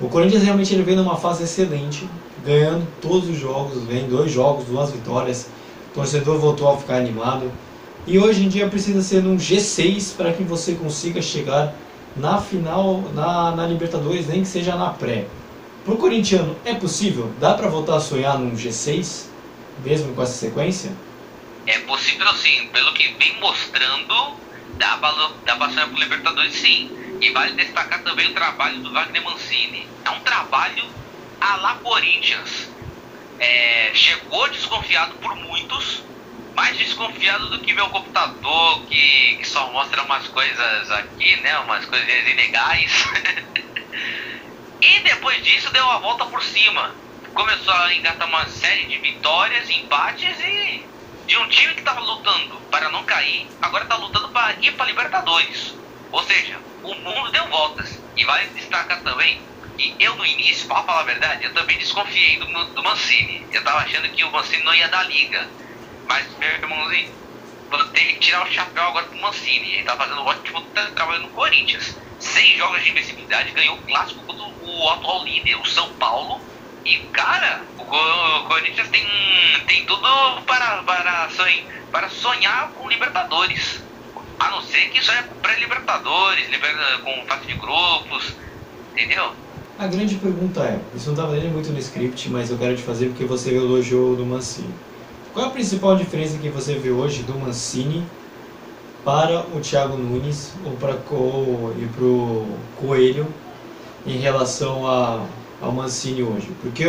[0.00, 2.08] O Corinthians realmente ele vem numa fase excelente,
[2.44, 5.46] ganhando todos os jogos, vem dois jogos, duas vitórias.
[5.90, 7.52] O torcedor voltou a ficar animado.
[8.06, 11.74] E hoje em dia precisa ser num G6 para que você consiga chegar
[12.16, 15.26] na final, na, na Libertadores, nem que seja na pré.
[15.84, 17.32] Para o corintiano, é possível?
[17.40, 19.26] Dá para voltar a sonhar num G6,
[19.84, 20.92] mesmo com essa sequência?
[21.66, 24.34] É possível sim, pelo que vem mostrando
[24.76, 24.96] dá,
[25.44, 26.90] dá para sonhar pro Libertadores sim.
[27.20, 29.86] E vale destacar também o trabalho do Wagner Mancini.
[30.04, 30.84] É um trabalho
[31.40, 32.68] a la Corinthians.
[33.38, 36.02] É, chegou desconfiado por muitos,
[36.54, 41.58] mais desconfiado do que meu computador, que, que só mostra umas coisas aqui, né?
[41.58, 43.04] Umas coisas ilegais.
[44.80, 46.94] e depois disso deu a volta por cima.
[47.34, 50.86] Começou a engatar uma série de vitórias, empates e
[51.26, 54.86] de um time que estava lutando para não cair, agora está lutando para ir para
[54.86, 55.74] Libertadores.
[56.12, 57.98] Ou seja, o mundo deu voltas.
[58.16, 59.40] E vale destacar também
[59.76, 63.44] que eu no início, para falar a verdade, eu também desconfiei do, do Mancini.
[63.50, 65.48] Eu estava achando que o Mancini não ia dar liga.
[66.08, 67.12] Mas, meu irmãozinho,
[67.70, 69.72] vou ter que tirar o chapéu agora pro Mancini.
[69.72, 70.62] Ele está fazendo ótimo
[70.94, 71.96] trabalho no Corinthians.
[72.18, 76.40] Seis jogos de invencibilidade, ganhou o clássico contra o atual líder, o São Paulo
[76.84, 77.84] e, cara, o
[78.46, 79.02] Corinthians tem,
[79.66, 80.02] tem tudo
[80.46, 83.82] para, para, sonhar, para sonhar com Libertadores.
[84.38, 86.46] A não ser que sonhe com pré-Libertadores,
[87.02, 88.34] com fase de grupos,
[88.92, 89.32] entendeu?
[89.78, 92.82] A grande pergunta é, isso não estava nem muito no script, mas eu quero te
[92.82, 94.74] fazer porque você elogiou do Mancini.
[95.34, 98.06] Qual é a principal diferença que você vê hoje do Mancini
[99.04, 103.26] para o Thiago Nunes ou para o, e para o Coelho
[104.06, 105.26] em relação a
[105.60, 106.48] ao Mancini hoje?
[106.62, 106.84] Porque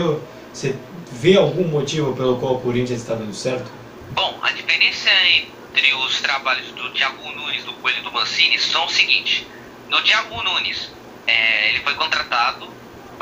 [0.54, 0.76] você
[1.12, 3.66] vê algum motivo pelo qual o Corinthians está dando certo?
[4.12, 8.86] Bom, a diferença entre os trabalhos do Thiago Nunes, do Coelho e do Mancini são
[8.86, 9.48] o seguinte.
[9.90, 10.92] No Thiago Nunes,
[11.26, 12.68] é, ele foi contratado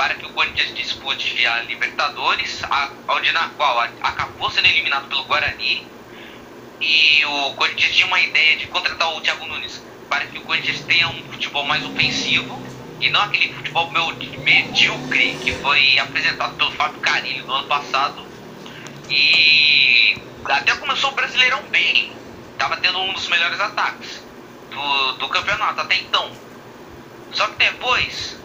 [0.03, 2.91] para que o Corinthians dispute a Libertadores, a,
[3.31, 5.87] na qual acabou sendo eliminado pelo Guarani.
[6.81, 10.81] E o Corinthians tinha uma ideia de contratar o Thiago Nunes para que o Corinthians
[10.81, 12.61] tenha um futebol mais ofensivo
[12.99, 13.89] e não aquele futebol
[14.39, 18.25] medíocre que foi apresentado pelo Fábio Carilho no ano passado.
[19.09, 22.11] E até começou o Brasileirão bem,
[22.51, 24.21] estava tendo um dos melhores ataques
[24.69, 26.29] do, do campeonato até então.
[27.31, 28.42] Só que depois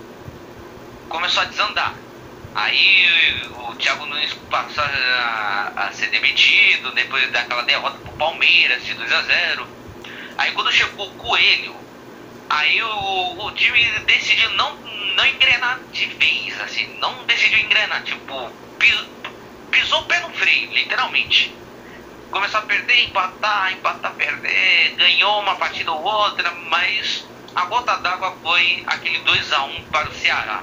[1.08, 1.94] começou a desandar.
[2.54, 8.94] Aí o Thiago Nunes passou a, a ser demitido depois daquela derrota pro Palmeiras de
[8.94, 9.78] 2 a 0
[10.38, 11.74] Aí quando chegou o Coelho,
[12.48, 14.76] aí o, o time decidiu não,
[15.16, 19.04] não engrenar de vez, assim, não decidiu engrenar, tipo, pis,
[19.68, 21.52] pisou o pé no freio, literalmente.
[22.30, 28.36] Começou a perder, empatar, empatar, perder, ganhou uma partida ou outra, mas a gota d'água
[28.40, 30.62] foi aquele 2 a 1 para o Ceará.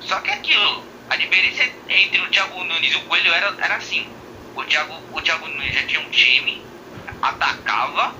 [0.00, 4.06] Só que aquilo, a diferença entre o Thiago Nunes e o Coelho era, era assim.
[4.54, 6.62] O Thiago, o Thiago Nunes já tinha um time,
[7.22, 8.14] atacava,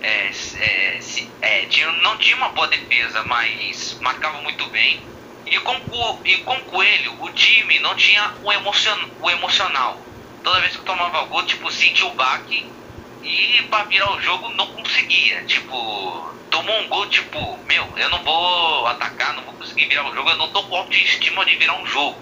[0.00, 1.00] é, é,
[1.42, 5.08] é, tinha, não tinha uma boa defesa, mas marcava muito bem.
[5.46, 10.06] E com, e com o Coelho, o time não tinha o, emocion, o emocional.
[10.42, 12.79] Toda vez que tomava gol, tipo, sentia o baque
[13.22, 15.44] e para virar o jogo não conseguia.
[15.44, 20.14] Tipo, tomou um gol, tipo, meu, eu não vou atacar, não vou conseguir virar o
[20.14, 22.18] jogo, eu não tô com autoestima de virar um jogo.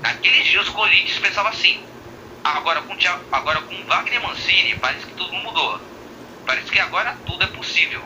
[0.00, 1.82] Naqueles dias o Corinthians pensava assim.
[2.42, 2.96] Agora com,
[3.32, 5.80] agora com Wagner Mancini, parece que tudo mudou.
[6.46, 8.02] Parece que agora tudo é possível.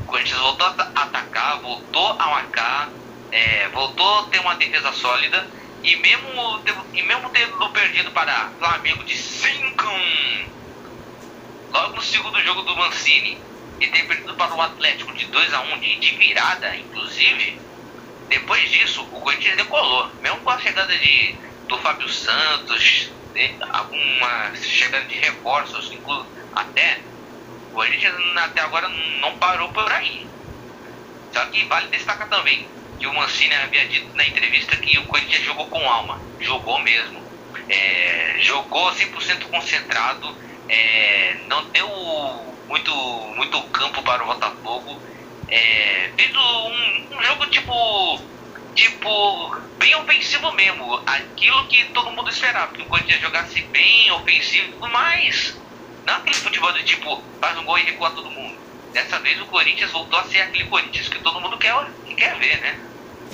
[0.00, 2.90] O Corinthians voltou a atacar, voltou a marcar,
[3.30, 5.46] é, voltou a ter uma defesa sólida
[5.82, 9.84] e mesmo, e mesmo tendo perdido para Flamengo de 5
[11.76, 13.38] logo no segundo jogo do Mancini
[13.80, 17.60] e ter perdido para o Atlético de 2 a 1 de, de virada, inclusive,
[18.28, 21.34] depois disso o Corinthians decolou, mesmo com a chegada de,
[21.68, 23.10] do Fábio Santos,
[23.70, 27.00] alguma chegada de reforços, inclu, até
[27.70, 28.88] o Corinthians até agora
[29.20, 30.26] não parou por aí.
[31.32, 32.66] Só que vale destacar também
[32.98, 37.26] que o Mancini havia dito na entrevista que o Corinthians jogou com alma, jogou mesmo.
[37.68, 40.34] É, jogou 100% concentrado,
[40.68, 41.88] é, não deu
[42.68, 42.92] muito,
[43.36, 45.00] muito campo para o Botafogo.
[45.48, 48.20] É, fez um, um jogo tipo
[48.76, 51.02] tipo, bem ofensivo mesmo.
[51.06, 55.56] Aquilo que todo mundo esperava, que o Corinthians jogasse bem ofensivo, mas
[56.06, 58.56] não aquele futebol de tipo, faz um gol e recua todo mundo.
[58.92, 61.74] Dessa vez o Corinthians voltou a ser aquele Corinthians que todo mundo quer,
[62.16, 62.78] quer ver, né?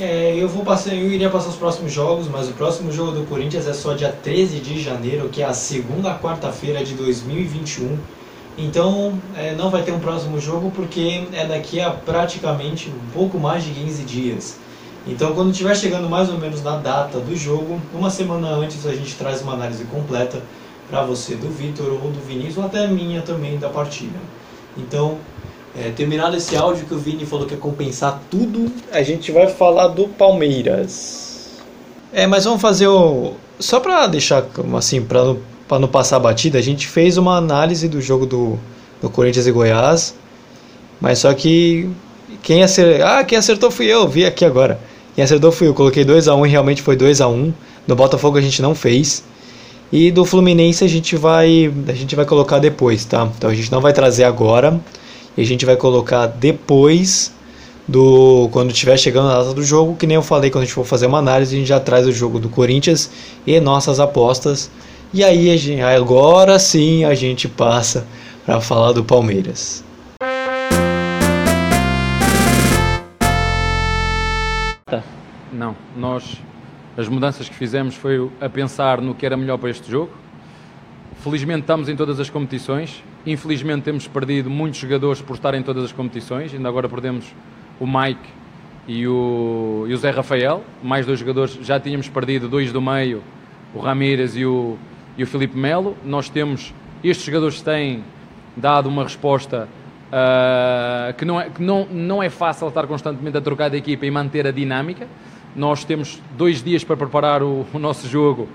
[0.00, 3.26] É, eu vou passar, eu iria passar os próximos jogos, mas o próximo jogo do
[3.26, 7.98] Corinthians é só dia 13 de janeiro, que é a segunda quarta-feira de 2021.
[8.56, 13.38] Então é, não vai ter um próximo jogo porque é daqui a praticamente um pouco
[13.38, 14.56] mais de 15 dias.
[15.06, 18.94] Então quando estiver chegando mais ou menos na data do jogo, uma semana antes a
[18.94, 20.42] gente traz uma análise completa
[20.88, 24.18] para você do Vitor ou do Vinícius ou até minha também da partida.
[24.76, 25.18] Então
[25.78, 29.48] é, terminado esse áudio que o Vini falou que é compensar tudo, a gente vai
[29.48, 31.60] falar do Palmeiras.
[32.12, 33.34] É, mas vamos fazer o.
[33.58, 34.44] Só para deixar
[34.76, 38.26] assim, para não, pra não passar a batida, a gente fez uma análise do jogo
[38.26, 38.58] do,
[39.00, 40.14] do Corinthians e Goiás,
[41.00, 41.88] mas só que
[42.42, 43.06] quem acertou.
[43.06, 44.78] Ah, quem acertou fui eu, vi aqui agora.
[45.14, 47.30] Quem acertou fui eu, coloquei 2x1 um, e realmente foi 2x1.
[47.30, 47.52] Um.
[47.86, 49.24] No Botafogo a gente não fez.
[49.90, 51.72] E do Fluminense a gente vai.
[51.88, 53.26] A gente vai colocar depois, tá?
[53.38, 54.78] Então a gente não vai trazer agora
[55.36, 57.32] e a gente vai colocar depois
[57.86, 60.74] do quando estiver chegando a data do jogo, que nem eu falei quando a gente
[60.74, 63.10] for fazer uma análise, a gente já traz o jogo do Corinthians
[63.46, 64.70] e nossas apostas.
[65.12, 68.06] E aí gente, agora sim a gente passa
[68.44, 69.84] para falar do Palmeiras.
[75.52, 76.40] Não, nós
[76.96, 80.10] as mudanças que fizemos foi a pensar no que era melhor para este jogo.
[81.22, 85.84] Felizmente estamos em todas as competições, Infelizmente temos perdido muitos jogadores por estar em todas
[85.84, 86.52] as competições.
[86.52, 87.32] Ainda agora perdemos
[87.78, 88.28] o Mike
[88.88, 90.64] e o, e o Zé Rafael.
[90.82, 93.22] Mais dois jogadores, já tínhamos perdido dois do meio,
[93.72, 94.76] o Ramírez e o,
[95.16, 95.96] e o Felipe Melo.
[96.04, 98.02] Nós temos, estes jogadores têm
[98.56, 99.68] dado uma resposta
[100.08, 104.04] uh, que, não é, que não, não é fácil estar constantemente a trocar de equipa
[104.04, 105.06] e manter a dinâmica.
[105.54, 108.48] Nós temos dois dias para preparar o, o nosso jogo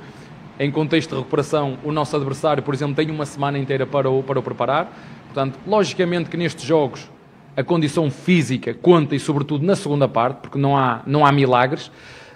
[0.60, 4.24] em contexto de recuperação, o nosso adversário, por exemplo, tem uma semana inteira para o,
[4.24, 4.92] para o preparar.
[5.26, 7.10] Portanto, logicamente que nestes jogos
[7.56, 11.92] a condição física conta e, sobretudo, na segunda parte, porque não há, não há milagres,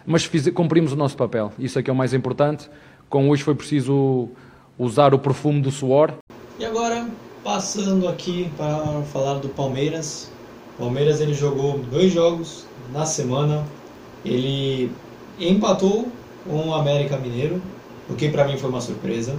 [0.06, 1.52] mas fiz, cumprimos o nosso papel.
[1.60, 2.70] Isso é que é o mais importante.
[3.10, 4.30] Com hoje foi preciso
[4.78, 6.14] usar o perfume do suor.
[6.60, 7.08] E agora,
[7.44, 10.32] passando aqui para falar do Palmeiras.
[10.76, 13.66] O Palmeiras ele jogou dois jogos na semana.
[14.26, 14.92] Ele
[15.40, 16.08] empatou
[16.48, 17.62] com o América Mineiro,
[18.12, 19.36] o que para mim foi uma surpresa,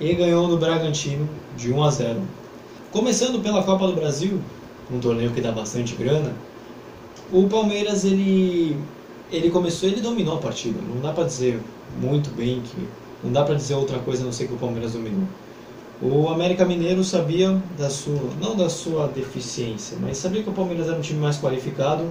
[0.00, 2.20] e ganhou no Bragantino de 1 a 0.
[2.90, 4.40] Começando pela Copa do Brasil,
[4.90, 6.32] um torneio que dá bastante grana,
[7.32, 8.76] o Palmeiras ele
[9.30, 10.78] ele começou, ele dominou a partida.
[10.94, 11.58] Não dá para dizer
[11.98, 12.86] muito bem que
[13.24, 15.26] não dá para dizer outra coisa a não ser que o Palmeiras dominou.
[16.02, 20.88] O América Mineiro sabia da sua, não da sua deficiência, mas sabia que o Palmeiras
[20.88, 22.04] era um time mais qualificado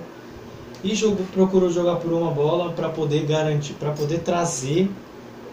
[0.84, 4.90] e jogou, procurou jogar por uma bola para poder garantir, para poder trazer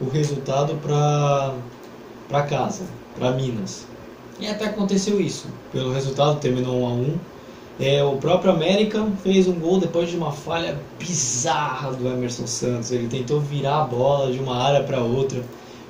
[0.00, 0.74] o resultado
[2.28, 2.84] para casa,
[3.18, 3.86] para Minas.
[4.40, 5.48] E até aconteceu isso.
[5.72, 7.16] Pelo resultado terminou 1 a 1.
[7.80, 12.90] É, o próprio América fez um gol depois de uma falha bizarra do Emerson Santos.
[12.90, 15.42] Ele tentou virar a bola de uma área para outra.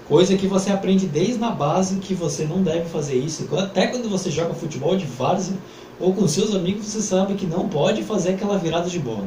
[0.07, 3.47] Coisa que você aprende desde a base que você não deve fazer isso.
[3.57, 5.57] Até quando você joga futebol de várzea
[6.01, 9.27] ou com seus amigos, você sabe que não pode fazer aquela virada de bola.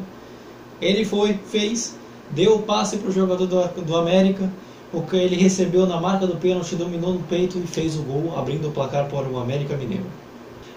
[0.80, 1.94] Ele foi, fez,
[2.32, 4.50] deu o passe para o jogador do, do América,
[4.92, 8.38] o que ele recebeu na marca do pênalti, dominou no peito e fez o gol,
[8.38, 10.04] abrindo o placar para o América Mineiro.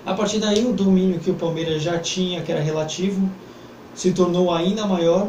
[0.06, 3.30] A partir daí, o domínio que o Palmeiras já tinha, que era relativo,
[3.94, 5.28] se tornou ainda maior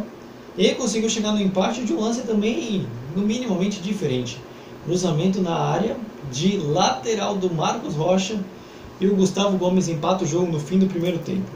[0.57, 4.41] e conseguiu chegar no empate de um lance também, no minimamente diferente.
[4.85, 5.97] Cruzamento na área,
[6.31, 8.39] de lateral do Marcos Rocha,
[9.01, 11.51] e o Gustavo Gomes empata o jogo no fim do primeiro tempo.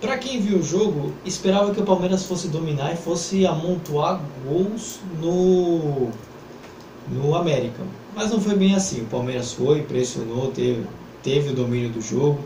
[0.00, 4.98] Para quem viu o jogo, esperava que o Palmeiras fosse dominar e fosse amontoar gols
[5.20, 6.10] no,
[7.08, 7.82] no América.
[8.14, 9.02] Mas não foi bem assim.
[9.02, 10.84] O Palmeiras foi, pressionou, teve,
[11.22, 12.38] teve o domínio do jogo.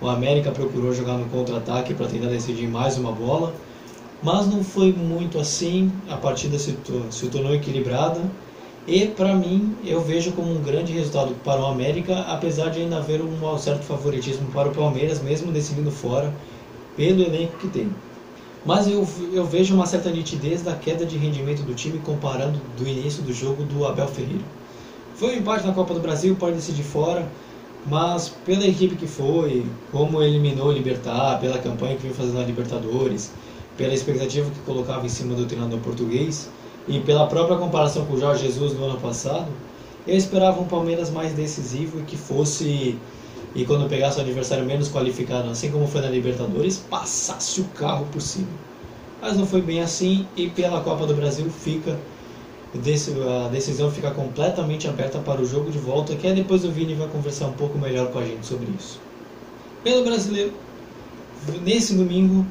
[0.00, 3.52] O América procurou jogar no contra-ataque para tentar decidir mais uma bola.
[4.22, 5.90] Mas não foi muito assim.
[6.08, 6.76] A partida se,
[7.10, 8.20] se tornou equilibrada
[8.88, 12.96] e para mim, eu vejo como um grande resultado para o América, apesar de ainda
[12.96, 16.32] haver um certo favoritismo para o Palmeiras, mesmo decidindo fora,
[16.96, 17.90] pelo elenco que tem.
[18.64, 22.86] Mas eu, eu vejo uma certa nitidez da queda de rendimento do time comparando do
[22.86, 24.44] início do jogo do Abel Ferreira.
[25.14, 27.28] Foi um empate na Copa do Brasil, pode decidir fora,
[27.86, 32.44] mas pela equipe que foi, como eliminou o Libertar, pela campanha que veio fazendo na
[32.44, 33.32] Libertadores,
[33.76, 36.50] pela expectativa que colocava em cima do treinador português,
[36.86, 39.46] e pela própria comparação com o Jorge Jesus no ano passado,
[40.06, 42.98] eu esperava um Palmeiras mais decisivo e que fosse,
[43.54, 48.06] e quando pegasse o adversário menos qualificado, assim como foi na Libertadores, passasse o carro
[48.12, 48.48] por cima.
[49.20, 51.98] Mas não foi bem assim e pela Copa do Brasil fica
[52.74, 56.94] a decisão fica completamente aberta para o jogo de volta, que é depois o Vini
[56.94, 59.00] vai conversar um pouco melhor com a gente sobre isso.
[59.82, 60.52] Pelo brasileiro,
[61.64, 62.44] nesse domingo,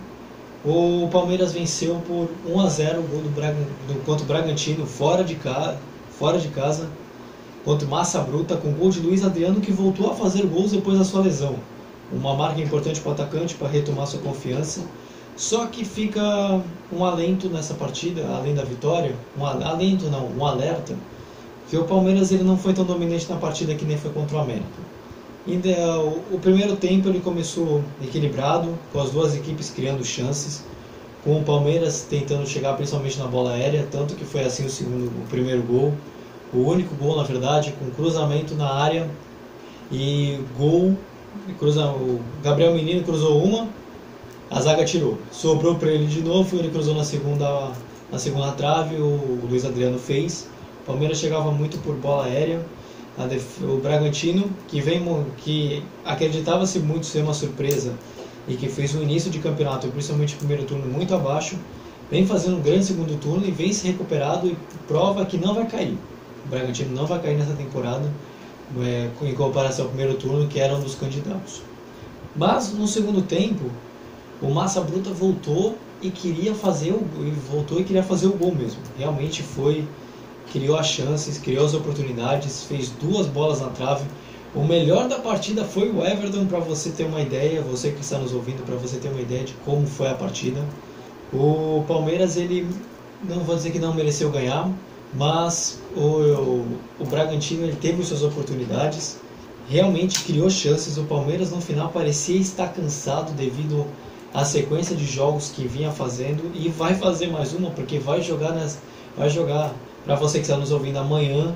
[0.65, 3.55] o Palmeiras venceu por 1 a 0 o gol do, Braga,
[4.05, 5.37] contra o Bragantino fora de,
[6.17, 6.89] fora de casa
[7.67, 11.03] contra Massa Bruta com gol de Luiz Adriano que voltou a fazer gols depois da
[11.03, 11.57] sua lesão.
[12.09, 14.85] Uma marca importante para o atacante para retomar sua confiança.
[15.35, 16.61] Só que fica
[16.93, 20.95] um alento nessa partida, além da vitória, um alento não, um alerta,
[21.69, 24.39] que o Palmeiras ele não foi tão dominante na partida que nem foi contra o
[24.39, 24.65] América.
[26.31, 30.63] O primeiro tempo ele começou equilibrado, com as duas equipes criando chances,
[31.21, 35.07] com o Palmeiras tentando chegar principalmente na bola aérea, tanto que foi assim o segundo,
[35.07, 35.93] o primeiro gol,
[36.53, 39.09] o único gol na verdade, com cruzamento na área
[39.91, 40.97] e gol,
[41.59, 43.67] cruza, o Gabriel Menino cruzou uma,
[44.49, 47.71] a zaga tirou, sobrou para ele de novo, ele cruzou na segunda,
[48.11, 50.49] na segunda trave, o Luiz Adriano fez.
[50.83, 52.61] O Palmeiras chegava muito por bola aérea
[53.61, 55.03] o Bragantino, que, vem,
[55.37, 57.93] que acreditava-se muito ser uma surpresa
[58.47, 61.57] e que fez um início de campeonato, principalmente o primeiro turno, muito abaixo,
[62.11, 64.55] vem fazendo um grande segundo turno e vem se recuperado e
[64.87, 65.97] prova que não vai cair.
[66.47, 68.09] O Bragantino não vai cair nessa temporada,
[68.79, 71.61] é, em comparação ao primeiro turno, que era um dos candidatos.
[72.35, 73.69] Mas no segundo tempo,
[74.41, 77.01] o Massa Bruta voltou e queria fazer o
[77.49, 78.79] voltou e queria fazer o gol mesmo.
[78.97, 79.87] Realmente foi
[80.51, 84.05] criou as chances, criou as oportunidades, fez duas bolas na trave.
[84.55, 88.17] O melhor da partida foi o Everton, para você ter uma ideia, você que está
[88.17, 90.63] nos ouvindo, para você ter uma ideia de como foi a partida.
[91.33, 92.67] O Palmeiras, ele
[93.23, 94.71] não vou dizer que não mereceu ganhar,
[95.13, 96.65] mas o,
[96.99, 99.17] o, Bragantino ele teve suas oportunidades,
[99.69, 100.97] realmente criou chances.
[100.97, 103.85] O Palmeiras no final parecia estar cansado devido
[104.33, 108.51] à sequência de jogos que vinha fazendo e vai fazer mais uma porque vai jogar
[108.51, 108.79] nas,
[109.17, 109.73] vai jogar
[110.05, 111.55] para você que está nos ouvindo amanhã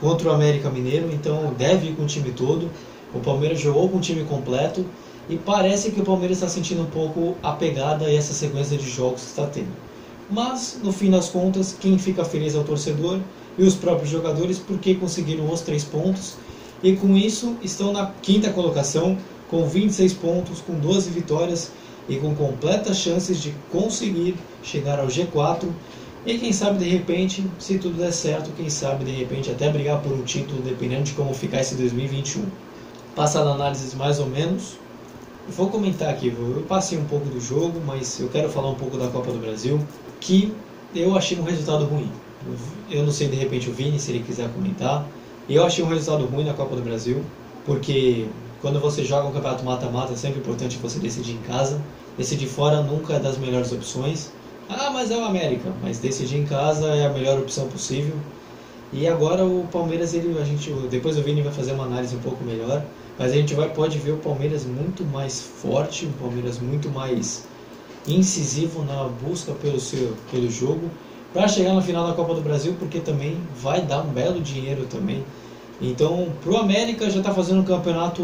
[0.00, 2.70] contra o América Mineiro, então deve ir com o time todo.
[3.12, 4.84] O Palmeiras jogou com o time completo
[5.28, 8.88] e parece que o Palmeiras está sentindo um pouco a pegada e essa sequência de
[8.88, 9.93] jogos que está tendo.
[10.30, 13.20] Mas, no fim das contas, quem fica feliz é o torcedor
[13.58, 16.36] e os próprios jogadores porque conseguiram os três pontos.
[16.82, 19.16] E com isso estão na quinta colocação
[19.50, 21.70] com 26 pontos, com 12 vitórias
[22.08, 25.68] e com completas chances de conseguir chegar ao G4
[26.26, 30.00] E quem sabe de repente, se tudo der certo, quem sabe de repente até brigar
[30.00, 32.46] por um título, dependendo de como ficar esse 2021.
[33.14, 34.78] Passando análises mais ou menos,
[35.48, 38.96] vou comentar aqui, eu passei um pouco do jogo, mas eu quero falar um pouco
[38.96, 39.78] da Copa do Brasil,
[40.24, 40.54] que
[40.94, 42.10] eu achei um resultado ruim.
[42.90, 45.06] Eu não sei de repente o Vini, se ele quiser comentar.
[45.48, 47.22] Eu achei um resultado ruim na Copa do Brasil,
[47.66, 48.26] porque
[48.60, 51.80] quando você joga um campeonato mata-mata é sempre importante você decidir em casa.
[52.16, 54.30] Decidir fora nunca é das melhores opções.
[54.68, 55.70] Ah, mas é o América.
[55.82, 58.16] Mas decidir em casa é a melhor opção possível.
[58.92, 62.20] E agora o Palmeiras, ele, a gente, depois o Vini vai fazer uma análise um
[62.20, 62.82] pouco melhor.
[63.18, 67.44] Mas a gente vai pode ver o Palmeiras muito mais forte, um Palmeiras muito mais
[68.06, 70.90] incisivo na busca pelo seu pelo jogo
[71.32, 74.86] para chegar na final da Copa do Brasil, porque também vai dar um belo dinheiro
[74.86, 75.24] também.
[75.82, 78.22] Então, pro América já está fazendo um campeonato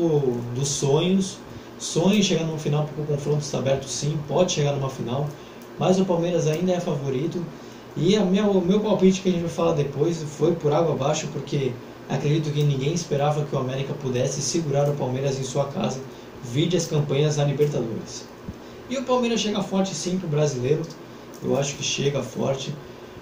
[0.54, 1.38] dos sonhos,
[1.76, 5.26] sonha em chegar numa final porque o confronto está aberto sim, pode chegar numa final,
[5.76, 7.44] mas o Palmeiras ainda é favorito.
[7.96, 10.92] E a minha, o meu palpite que a gente vai falar depois foi por água
[10.92, 11.72] abaixo, porque
[12.08, 16.00] acredito que ninguém esperava que o América pudesse segurar o Palmeiras em sua casa,
[16.44, 18.29] vide as campanhas na Libertadores.
[18.90, 20.82] E o Palmeiras chega forte sim para o brasileiro,
[21.40, 22.76] eu acho que chega forte,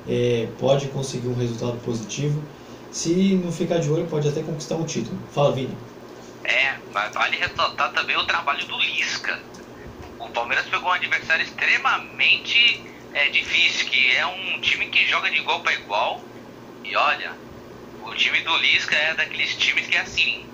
[0.07, 2.43] é, pode conseguir um resultado positivo.
[2.91, 5.19] Se não ficar de olho, pode até conquistar um título.
[5.29, 5.77] Fala, Vini.
[6.45, 9.39] É, mas vale ressaltar também o trabalho do Lisca.
[10.19, 15.39] O Palmeiras pegou um adversário extremamente é, difícil, que é um time que joga de
[15.39, 16.31] igual para igual.
[16.85, 17.39] E olha,
[18.01, 20.48] o time do Lisca é daqueles times que é assim,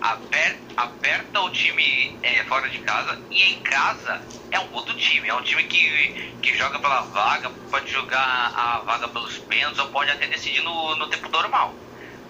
[0.00, 5.28] aperta, aperta o time é, fora de casa e em casa é um outro time.
[5.28, 9.90] É um time que, que joga pela vaga, pode jogar a vaga pelos pênaltis ou
[9.90, 11.82] pode até decidir no, no tempo normal.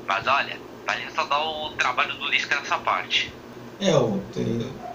[0.07, 3.39] Mas olha, vale ressaltar o trabalho do Lisca nessa parte.
[3.79, 4.29] É, o,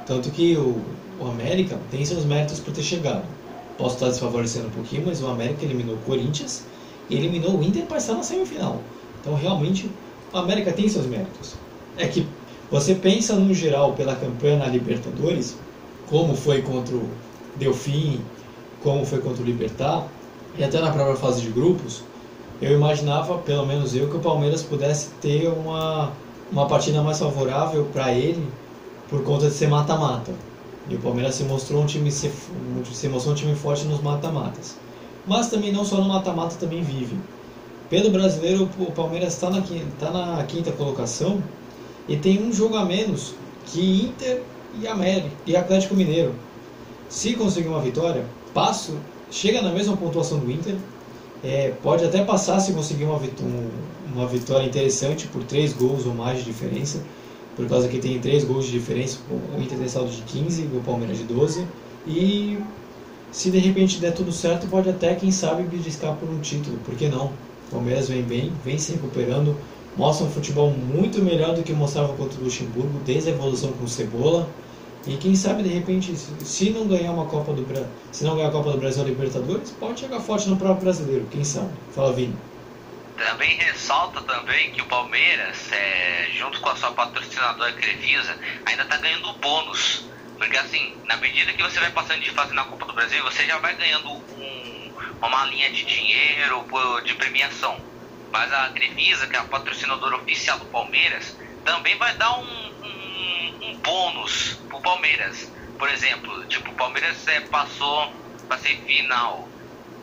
[0.06, 3.40] tanto que o, o América tem seus méritos por ter chegado.
[3.78, 6.70] Posso estar desfavorecendo um pouquinho, mas o América eliminou o Corinthians
[7.10, 8.94] e eliminou o Inter para estar na semifinal.
[9.20, 10.02] Então realmente
[10.32, 11.64] o América tem seus méritos.
[11.96, 12.43] É que
[12.74, 15.56] você pensa no geral pela campanha na Libertadores,
[16.10, 17.08] como foi contra o
[17.56, 18.20] Delfim,
[18.82, 20.08] como foi contra o Libertar,
[20.58, 22.02] e até na própria fase de grupos,
[22.60, 26.14] eu imaginava, pelo menos eu, que o Palmeiras pudesse ter uma,
[26.52, 28.44] uma partida mais favorável para ele
[29.08, 30.32] por conta de ser mata-mata.
[30.90, 32.32] E o Palmeiras se mostrou um time se,
[32.92, 34.78] se mostrou um time forte nos mata-matas.
[35.28, 37.20] Mas também não só no mata-mata também vive.
[37.88, 39.62] Pelo brasileiro, o Palmeiras está na,
[40.00, 41.40] tá na quinta colocação
[42.08, 43.34] e tem um jogo a menos
[43.66, 44.42] que Inter
[44.80, 46.34] e América e Atlético Mineiro.
[47.10, 48.98] Se conseguir uma vitória, passo,
[49.30, 50.76] chega na mesma pontuação do Inter,
[51.44, 53.20] é, pode até passar se conseguir uma,
[54.14, 57.04] uma vitória interessante por três gols ou mais de diferença,
[57.56, 60.78] por causa que tem três gols de diferença, o Inter tem saldo de 15 e
[60.78, 61.66] o Palmeiras de 12.
[62.08, 62.58] E
[63.32, 66.96] se de repente der tudo certo, pode até, quem sabe, beliscar por um título, por
[66.96, 67.28] que não?
[67.28, 69.56] O Palmeiras vem bem, vem se recuperando,
[69.96, 73.86] mostra um futebol muito melhor do que mostrava contra o Luxemburgo, desde a evolução com
[73.86, 74.50] o Cebola.
[75.06, 78.48] E quem sabe de repente, se não ganhar uma Copa do Brasil, se não ganhar
[78.48, 81.72] a Copa do Brasil Libertadores, pode chegar forte no próprio brasileiro, quem sabe?
[81.94, 82.36] Fala Vini.
[83.18, 88.36] Também ressalta também que o Palmeiras, é, junto com a sua patrocinadora Crevisa,
[88.66, 90.06] ainda está ganhando bônus.
[90.38, 93.46] Porque assim, na medida que você vai passando de fase na Copa do Brasil, você
[93.46, 94.92] já vai ganhando um,
[95.22, 96.66] uma linha de dinheiro,
[97.04, 97.78] de premiação.
[98.34, 103.58] Mas a Crevisa, que é a patrocinadora oficial do Palmeiras, também vai dar um, um,
[103.62, 105.54] um bônus pro Palmeiras.
[105.78, 108.12] Por exemplo, tipo, o Palmeiras é, passou
[108.48, 109.54] para ser final.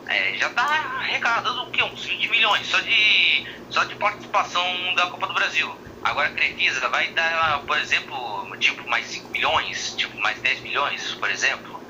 [0.07, 1.83] É, já tá arrecadando o quê?
[1.83, 5.81] Uns 20 milhões só de, só de participação da Copa do Brasil.
[6.01, 11.15] Agora a Crevisa vai dar, por exemplo, tipo, mais 5 milhões, tipo, mais 10 milhões,
[11.15, 11.80] por exemplo.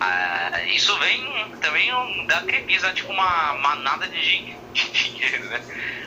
[0.00, 1.20] Ah, isso vem
[1.60, 1.88] também
[2.26, 4.20] da Crevisa, tipo uma manada de
[4.72, 5.60] dinheiro, né?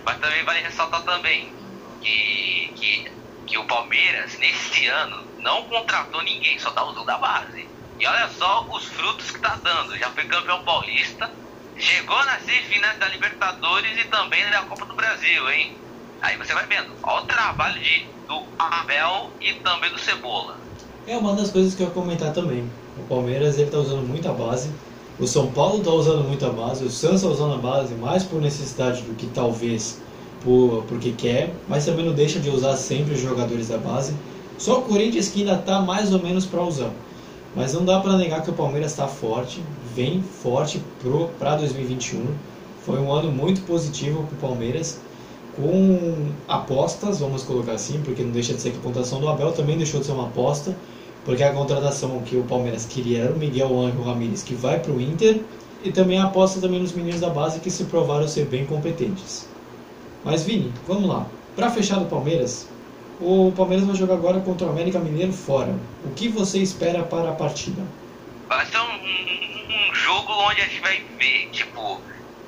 [0.05, 1.55] Mas também vale ressaltar também
[2.01, 3.03] que, que,
[3.47, 7.69] que o Palmeiras, nesse ano, não contratou ninguém, só tá usando a base.
[7.99, 9.97] E olha só os frutos que tá dando.
[9.97, 11.31] Já foi campeão paulista,
[11.77, 15.81] chegou nas semifinais da Libertadores e também da Copa do Brasil, hein?
[16.21, 20.59] Aí você vai vendo, olha o trabalho de, do Abel e também do Cebola.
[21.05, 22.84] É uma das coisas que eu ia comentar também.
[22.97, 24.69] O Palmeiras ele está usando muita base.
[25.19, 26.83] O São Paulo está usando muita base.
[26.83, 29.99] O Santos está usando a base mais por necessidade do que talvez
[30.43, 34.13] por, porque quer, mas também não deixa de usar sempre os jogadores da base.
[34.57, 36.91] Só o Corinthians que ainda está mais ou menos para usar.
[37.55, 39.61] Mas não dá para negar que o Palmeiras está forte,
[39.95, 40.81] vem forte
[41.39, 42.25] para 2021.
[42.85, 44.99] Foi um ano muito positivo para o Palmeiras,
[45.55, 49.53] com apostas, vamos colocar assim, porque não deixa de ser que a pontuação do Abel
[49.53, 50.75] também deixou de ser uma aposta
[51.25, 54.91] porque a contratação que o Palmeiras queria era o Miguel Ángel Ramírez, que vai para
[54.91, 55.41] o Inter,
[55.83, 59.49] e também aposta também nos meninos da base que se provaram ser bem competentes.
[60.23, 61.25] Mas Vini, vamos lá.
[61.55, 62.69] Para fechar do Palmeiras,
[63.19, 65.75] o Palmeiras vai jogar agora contra o América Mineiro fora.
[66.03, 67.81] O que você espera para a partida?
[68.47, 72.01] Vai ser um, um, um jogo onde a gente vai ver, tipo,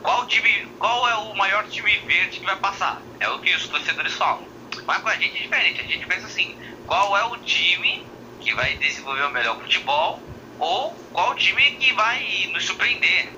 [0.04, 3.02] qual time, qual é o maior time verde que vai passar?
[3.20, 4.42] É o que os torcedores falam.
[4.86, 6.56] Mas com a gente é diferente, a gente pensa assim,
[6.86, 8.04] qual é o time
[8.40, 10.24] que vai desenvolver o melhor futebol
[10.60, 13.34] ou qual time que vai nos surpreender.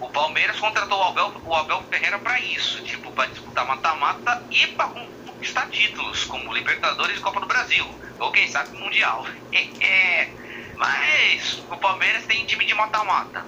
[0.00, 4.66] O Palmeiras contratou o Abel, o Abel Ferreira para isso, tipo, para disputar mata-mata e
[4.68, 9.26] para conquistar títulos, como Libertadores e Copa do Brasil, ou quem sabe Mundial.
[9.80, 10.34] É,
[10.76, 13.46] mas o Palmeiras tem time de mata-mata.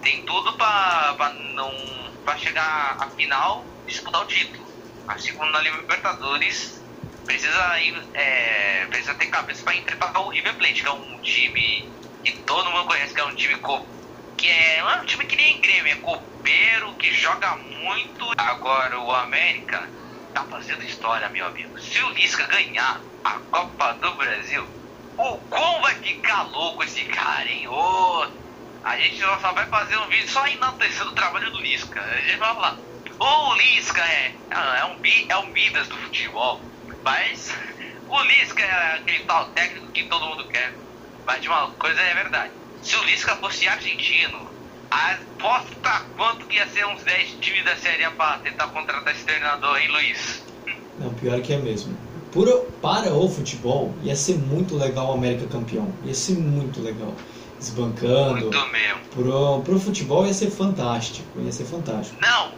[0.00, 1.72] Tem tudo para não
[2.24, 4.70] para chegar à final disputar o título.
[5.08, 6.79] Assim como na Libertadores
[7.26, 7.78] precisa
[8.14, 11.92] é, precisa ter cabeça para enfrentar o River Plate, que é um time
[12.24, 13.86] que todo mundo conhece, que é um time co
[14.36, 18.32] que é, é um time que nem Grêmio, é copeiro, que joga muito.
[18.38, 19.90] Agora o América
[20.32, 21.78] tá fazendo história, meu amigo.
[21.78, 24.66] Se o Lisca ganhar a Copa do Brasil,
[25.16, 27.68] o quão vai ficar louco esse cara, hein?
[27.68, 28.26] Oh,
[28.82, 32.00] a gente só vai fazer um vídeo só enaltecendo o trabalho do Lisca.
[32.00, 32.80] A gente vai falar,
[33.18, 36.69] o Lisca é, é, um, é um Midas do futebol,
[37.04, 37.52] mas
[38.08, 40.72] o Lisca é aquele tal técnico que todo mundo quer.
[41.26, 42.50] Mas de uma coisa é verdade.
[42.82, 44.50] Se o Lisca fosse argentino,
[44.90, 49.24] aposta quanto que ia ser uns 10 times da Série A pra tentar contratar esse
[49.24, 50.42] treinador, hein, Luiz?
[50.98, 51.96] Não, pior que é mesmo.
[52.32, 52.48] Por,
[52.80, 55.92] para o futebol, ia ser muito legal o América campeão.
[56.04, 57.14] Ia ser muito legal.
[57.58, 58.40] Desbancando.
[58.40, 59.00] Muito mesmo.
[59.10, 61.26] Pro, pro futebol ia ser fantástico.
[61.40, 62.16] Ia ser fantástico.
[62.20, 62.52] Não!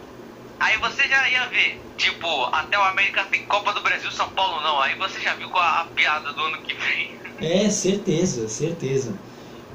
[0.59, 4.61] Aí você já ia ver, tipo, até o América tem Copa do Brasil, São Paulo
[4.61, 4.79] não.
[4.81, 7.13] Aí você já viu com a, a piada do ano que vem.
[7.41, 9.19] É, certeza, certeza.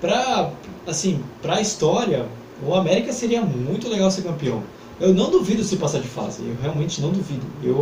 [0.01, 0.57] Pra,
[0.87, 2.27] assim, pra história,
[2.63, 4.63] o América seria muito legal ser campeão.
[4.99, 7.47] Eu não duvido se passar de fase, eu realmente não duvido.
[7.63, 7.79] Eu,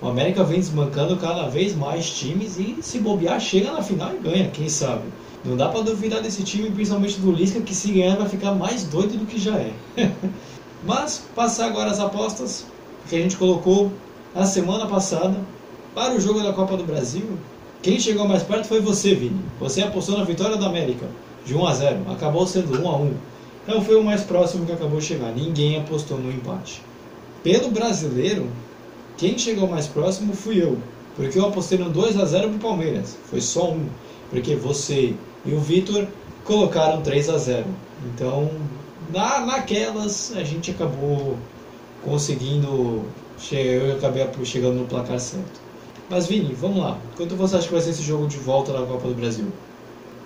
[0.00, 4.18] o América vem desmancando cada vez mais times e se bobear, chega na final e
[4.18, 5.12] ganha, quem sabe.
[5.44, 8.84] Não dá para duvidar desse time, principalmente do Lisca, que se ganhar vai ficar mais
[8.84, 9.72] doido do que já é.
[10.84, 12.64] Mas, passar agora as apostas
[13.08, 13.92] que a gente colocou
[14.34, 15.36] na semana passada
[15.94, 17.38] para o jogo da Copa do Brasil.
[17.82, 19.40] Quem chegou mais perto foi você, Vini.
[19.58, 21.06] Você apostou na vitória da América,
[21.44, 22.10] de 1 a 0.
[22.10, 23.14] Acabou sendo 1 a 1.
[23.64, 25.32] Então foi o mais próximo que acabou de chegar.
[25.32, 26.82] Ninguém apostou no empate.
[27.42, 28.48] Pelo brasileiro,
[29.16, 30.78] quem chegou mais próximo fui eu.
[31.16, 33.16] Porque eu apostei no 2 a 0 para o Palmeiras.
[33.28, 33.86] Foi só um.
[34.30, 35.14] Porque você
[35.44, 36.06] e o Vitor
[36.44, 37.66] colocaram 3 a 0.
[38.06, 38.50] Então,
[39.12, 41.36] na, naquelas, a gente acabou
[42.04, 43.04] conseguindo.
[43.50, 45.60] Eu acabei chegando no placar certo.
[46.08, 46.98] Mas Vini, vamos lá.
[47.16, 49.46] Quanto você acha que vai ser esse jogo de volta na Copa do Brasil?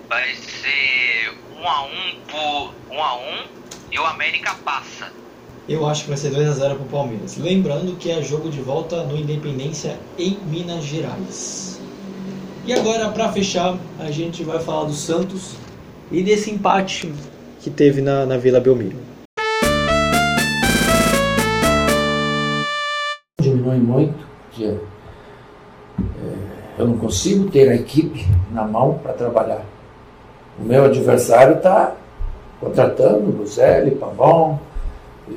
[0.09, 3.19] Vai ser 1 um a 1 um por 1 um a 1
[3.91, 5.11] e o América passa.
[5.67, 7.37] Eu acho que vai ser 2 a 0 pro Palmeiras.
[7.37, 11.79] Lembrando que é jogo de volta no Independência em Minas Gerais.
[12.65, 15.51] E agora, para fechar, a gente vai falar do Santos
[16.11, 17.13] e desse empate
[17.65, 18.95] que teve na, na Vila Belmiro.
[23.41, 24.77] Diminui muito, que é
[26.77, 29.65] eu não consigo ter a equipe na mão para trabalhar.
[30.59, 31.95] O meu adversário está
[32.59, 34.59] contratando Luzelli, Pavão,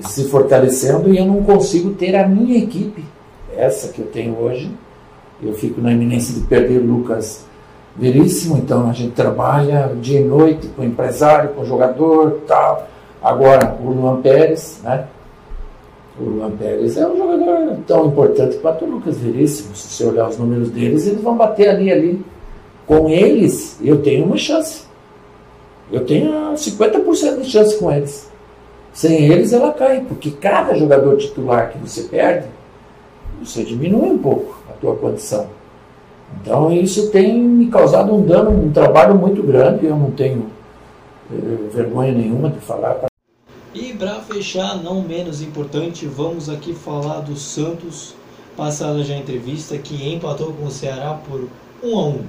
[0.03, 3.07] se fortalecendo e eu não consigo ter a minha equipe,
[3.57, 4.71] essa que eu tenho hoje.
[5.43, 7.47] Eu fico na iminência de perder Lucas
[7.97, 12.87] Veríssimo, então a gente trabalha dia e noite com o empresário, com o jogador tal.
[13.23, 15.07] Agora o Luan Pérez, né?
[16.19, 19.75] O Luan Pérez é um jogador tão importante quanto o Lucas Veríssimo.
[19.75, 22.25] Se você olhar os números deles, eles vão bater ali ali.
[22.87, 24.83] Com eles, eu tenho uma chance.
[25.91, 28.29] Eu tenho 50% de chance com eles.
[28.93, 32.47] Sem eles, ela cai, porque cada jogador titular que você perde,
[33.43, 35.47] você diminui um pouco a tua condição.
[36.41, 39.87] Então, isso tem me causado um dano, um trabalho muito grande.
[39.87, 40.51] Eu não tenho
[41.31, 43.09] eh, vergonha nenhuma de falar
[43.75, 48.15] e para fechar, não menos importante, vamos aqui falar do Santos,
[48.57, 51.49] passada já a entrevista, que empatou com o Ceará por
[51.83, 52.27] 1 a 1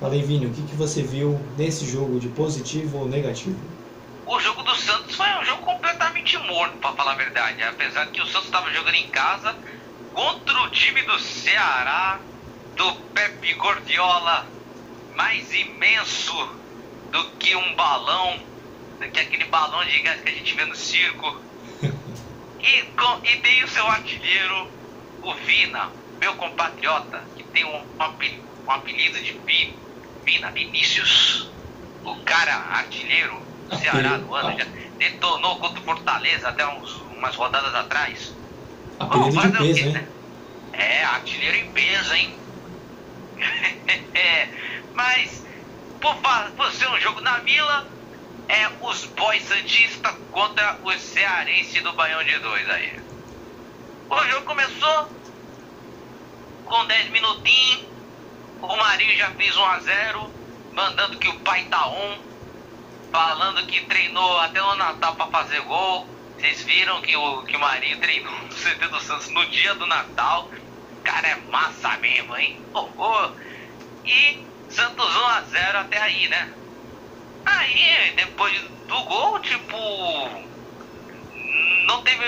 [0.00, 3.58] Falei, Vini, o que, que você viu nesse jogo de positivo ou negativo?
[4.26, 7.62] O jogo do Santos foi um jogo completamente morto, para falar a verdade.
[7.62, 9.54] Apesar que o Santos estava jogando em casa
[10.14, 12.20] contra o time do Ceará,
[12.76, 14.46] do Pepe Gordiola,
[15.16, 16.34] mais imenso
[17.10, 18.38] do que um balão
[19.12, 21.40] que é aquele balão de gás que a gente vê no circo.
[22.60, 24.68] E, com, e tem o seu artilheiro,
[25.22, 29.38] o Vina, meu compatriota, que tem um, um apelido de
[30.24, 31.50] Vina, Vinícius.
[32.04, 34.64] O cara artilheiro o Ceará no ano, já
[34.98, 38.32] detonou contra o Fortaleza até uns, umas rodadas atrás.
[38.98, 40.08] Apelido de fazer o peso, quê, né?
[40.72, 42.34] É, artilheiro em peso, hein?
[44.14, 44.48] É,
[44.94, 45.44] Mas,
[46.00, 46.16] por,
[46.56, 47.86] por ser um jogo na vila,
[48.48, 52.98] é os boys Santista contra os cearense do Baião de Dois aí.
[54.08, 55.10] O jogo começou
[56.64, 57.84] com 10 minutinhos,
[58.62, 60.32] o Marinho já fez 1 a 0
[60.72, 62.18] mandando que o pai tá on,
[63.10, 66.06] falando que treinou até no Natal pra fazer gol.
[66.36, 69.86] Vocês viram que o, que o Marinho treinou no CT do Santos no dia do
[69.86, 70.50] Natal.
[71.06, 72.60] Cara, é massa mesmo, hein?
[72.74, 73.30] Oh, oh.
[74.04, 76.52] E Santos 1 a 0 até aí, né?
[77.46, 79.76] Aí, depois do gol, tipo,
[81.86, 82.26] não teve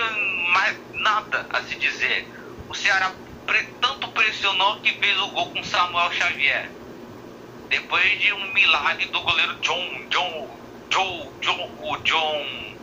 [0.52, 2.28] mais nada a se dizer.
[2.68, 3.12] O Ceará
[3.80, 6.70] tanto pressionou que fez o gol com Samuel Xavier.
[7.70, 10.56] Depois de um milagre do goleiro John, John,
[10.88, 12.77] John, John, o John,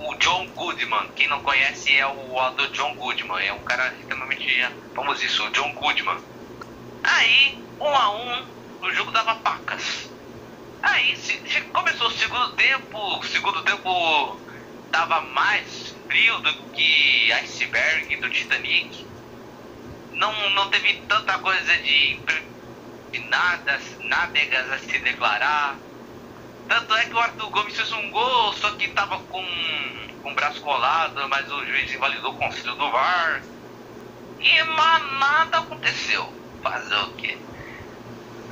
[0.00, 1.08] o John Goodman.
[1.14, 3.44] Quem não conhece é o ator John Goodman.
[3.44, 6.18] É um cara extremamente famoso isso, o John Goodman.
[7.02, 8.46] Aí, um a um,
[8.82, 10.10] o jogo dava pacas.
[10.82, 14.40] Aí se, se começou o segundo tempo, o segundo tempo
[14.90, 19.06] tava mais frio do que iceberg do Titanic.
[20.12, 22.18] Não, não teve tanta coisa de,
[23.12, 25.76] de nada, nádegas a se declarar.
[26.70, 29.44] Tanto é que o Arthur Gomes fez um gol, só que tava com,
[30.22, 33.42] com o braço colado, mas o juiz invalidou o conselho do VAR.
[34.38, 36.32] E mas nada aconteceu.
[36.62, 37.36] Fazer o quê?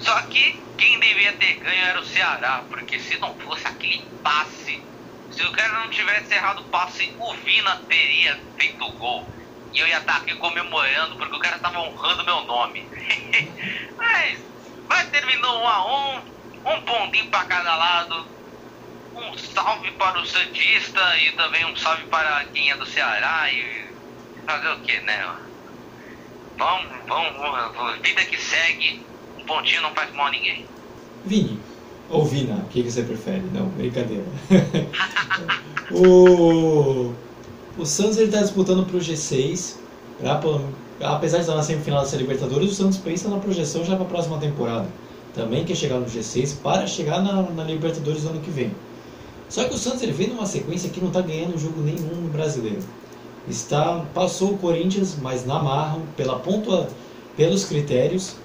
[0.00, 4.84] Só que quem devia ter ganho era o Ceará, porque se não fosse aquele passe,
[5.30, 9.32] se o cara não tivesse errado o passe, o Vina teria feito o gol.
[9.72, 12.90] E eu ia estar aqui comemorando, porque o cara tava honrando meu nome.
[13.96, 14.44] mas,
[14.88, 16.37] mas terminou um a um,
[16.68, 18.26] um pontinho para cada lado.
[19.14, 23.86] Um salve para o Santista e também um salve para quem é do Ceará e
[24.46, 25.34] fazer o que, né?
[26.56, 27.36] Vamos, vamos,
[27.74, 29.04] vamos, vida que segue,
[29.38, 30.66] um pontinho não faz mal a ninguém.
[31.24, 31.60] Vini.
[32.10, 33.42] Ou Vina, o que, você prefere?
[33.52, 34.24] Não, brincadeira.
[35.92, 37.12] o,
[37.76, 39.76] o Santos ele está disputando para o G6.
[40.18, 40.40] Pra,
[41.06, 44.08] apesar de estar na semifinal da Libertadores, o Santos pensa na projeção já para a
[44.08, 44.88] próxima temporada.
[45.38, 48.82] Também quer chegar no G6 para chegar na, na Libertadores ano que vem.
[49.48, 52.30] Só que o Santos ele vem numa sequência que não está ganhando jogo nenhum no
[52.30, 52.84] brasileiro.
[53.46, 56.98] Está, passou o Corinthians, mas na marra, pela pontua,
[57.36, 58.44] pelos critérios,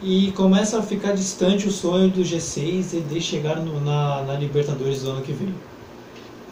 [0.00, 4.34] e começa a ficar distante o sonho do G6 e de chegar no- na, na
[4.38, 5.64] Libertadores do ano que vem.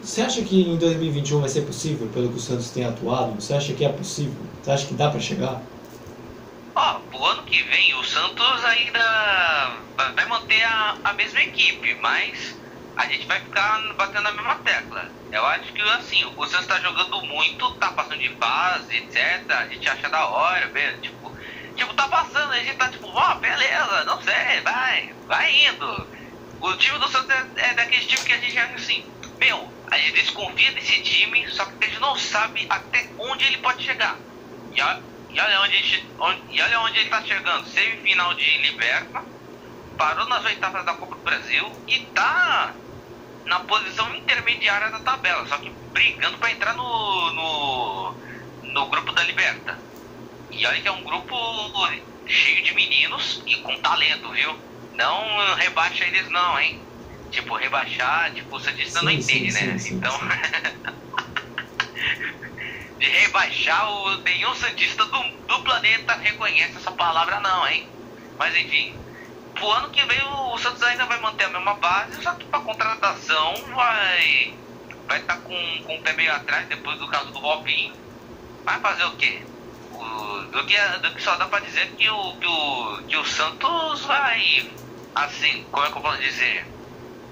[0.01, 3.41] Você acha que em 2021 vai ser possível, pelo que o Santos tem atuado?
[3.41, 4.49] Você acha que é possível?
[4.61, 5.74] Você acha que dá para chegar?
[6.75, 12.53] Ó, pro ano que vem o Santos ainda vai manter a, a mesma equipe, mas
[12.97, 15.09] a gente vai ficar batendo na mesma tecla.
[15.31, 19.49] Eu acho que assim, o Santos tá jogando muito, tá passando de fase, etc.
[19.51, 20.99] A gente acha da hora, velho.
[20.99, 21.31] Tipo,
[21.77, 26.07] tipo, tá passando, a gente tá tipo, ó, beleza, não sei, vai, vai indo.
[26.59, 29.05] O time do Santos é, é daquele time que a gente acha assim,
[29.39, 33.59] meu, a gente desconfia desse time, só que a gente não sabe até onde ele
[33.59, 34.17] pode chegar.
[34.73, 37.65] E olha, e olha onde, gente- onde- e olha onde ele tá chegando.
[37.67, 39.25] Semifinal de Liberta,
[39.97, 42.81] parou nas oitavas da Copa do Brasil e tá
[43.45, 48.19] na posição intermediária da tabela, só que brigando para entrar no, no,
[48.75, 49.79] no grupo da Liberta.
[50.51, 51.35] E olha que é um grupo
[52.27, 54.57] cheio de meninos e com talento, viu?
[54.91, 56.75] Não rebaixa eles não, hein?
[57.29, 59.61] Tipo, rebaixar, tipo, o Santista não Sim, sim, entende, né?
[59.61, 60.41] sim, sim, então, sim.
[62.97, 67.87] de rebaixar o nenhum Santista do, do planeta reconhece essa palavra não, hein?
[68.37, 68.97] Mas enfim,
[69.53, 72.45] pro ano que vem o, o Santos ainda vai manter a mesma base, só que
[72.45, 74.53] pra contratação vai
[75.07, 77.93] vai estar com, com o pé meio atrás depois do caso do Robinho.
[78.63, 79.41] Vai fazer o quê?
[79.91, 79.97] O,
[80.51, 84.03] do, que, do que só dá pra dizer que o, que o, que o Santos
[84.05, 84.69] vai,
[85.13, 86.65] assim, como é que eu posso dizer?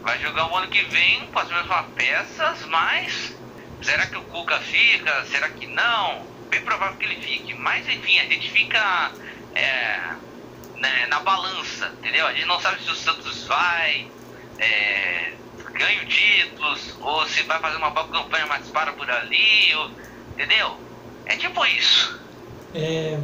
[0.01, 3.35] Vai jogar o ano que vem com as mesmas peças, mas
[3.83, 5.25] será que o Cuca fica?
[5.25, 6.31] Será que não?
[6.49, 8.79] Bem provável que ele fique, mas enfim, a gente fica
[9.55, 10.17] é,
[10.75, 12.27] né, na balança, entendeu?
[12.27, 14.11] A gente não sabe se o Santos vai,
[14.59, 15.37] é,
[15.75, 19.91] ganha títulos, ou se vai fazer uma boa campanha, mas para por ali, ou,
[20.33, 20.79] entendeu?
[21.25, 22.23] É tipo isso.
[22.71, 23.17] É,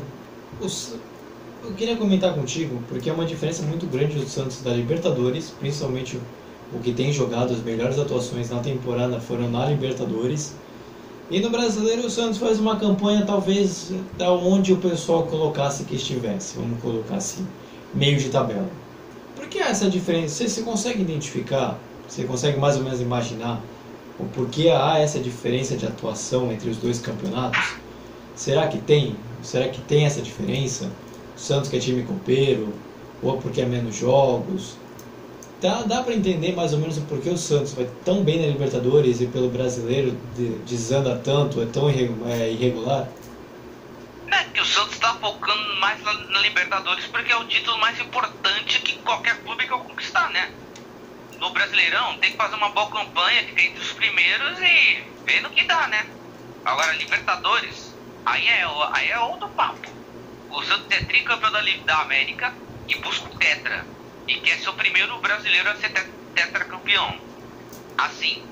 [0.58, 0.90] os-
[1.62, 6.32] eu queria comentar contigo, porque é uma diferença muito grande do Santos da Libertadores, principalmente
[6.74, 10.56] o que tem jogado as melhores atuações na temporada foram na Libertadores.
[11.32, 15.96] E no Brasileiro o Santos faz uma campanha talvez da onde o pessoal colocasse que
[15.96, 17.48] estivesse, vamos colocar assim,
[17.94, 18.70] meio de tabela.
[19.36, 20.36] Por que essa diferença?
[20.36, 23.62] Você, você consegue identificar Você consegue mais ou menos imaginar
[24.20, 27.76] o porquê há essa diferença de atuação entre os dois campeonatos?
[28.36, 29.16] Será que tem?
[29.44, 30.92] Será que tem essa diferença?
[31.36, 32.74] O Santos que é time copeiro,
[33.22, 34.76] ou porque é menos jogos?
[35.62, 38.48] Dá, dá para entender mais ou menos o porquê o Santos vai tão bem na
[38.48, 43.10] Libertadores e pelo brasileiro de, desanda tanto, é tão é, irregular?
[44.32, 48.00] É que o Santos está focando mais na, na, Libertadores porque é o título mais
[48.00, 50.50] importante que qualquer clube quer conquistar, né?
[51.42, 55.50] No Brasileirão tem que fazer uma boa campanha, ficar entre os primeiros e ver no
[55.50, 56.06] que dá, né?
[56.64, 57.94] Agora, Libertadores,
[58.26, 59.90] aí é, aí é outro papo.
[60.52, 62.54] O Santos é tricampeão da, da América
[62.88, 63.86] e busca o Tetra.
[64.30, 65.90] E quer ser o primeiro brasileiro a ser
[66.36, 67.20] tetracampeão.
[67.98, 68.48] Assim,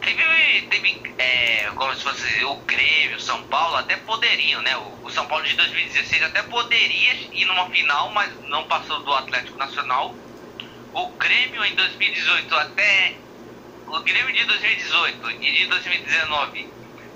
[0.00, 0.22] Teve,
[0.70, 4.76] teve é, como se fosse o Grêmio, o São Paulo, até poderiam, né?
[4.76, 9.12] O, o, São Paulo de 2016 até poderia ir numa final, mas não passou do
[9.12, 10.14] Atlético Nacional.
[10.94, 13.16] O Grêmio em 2018 até.
[13.86, 16.68] O Grêmio de 2018 e de 2019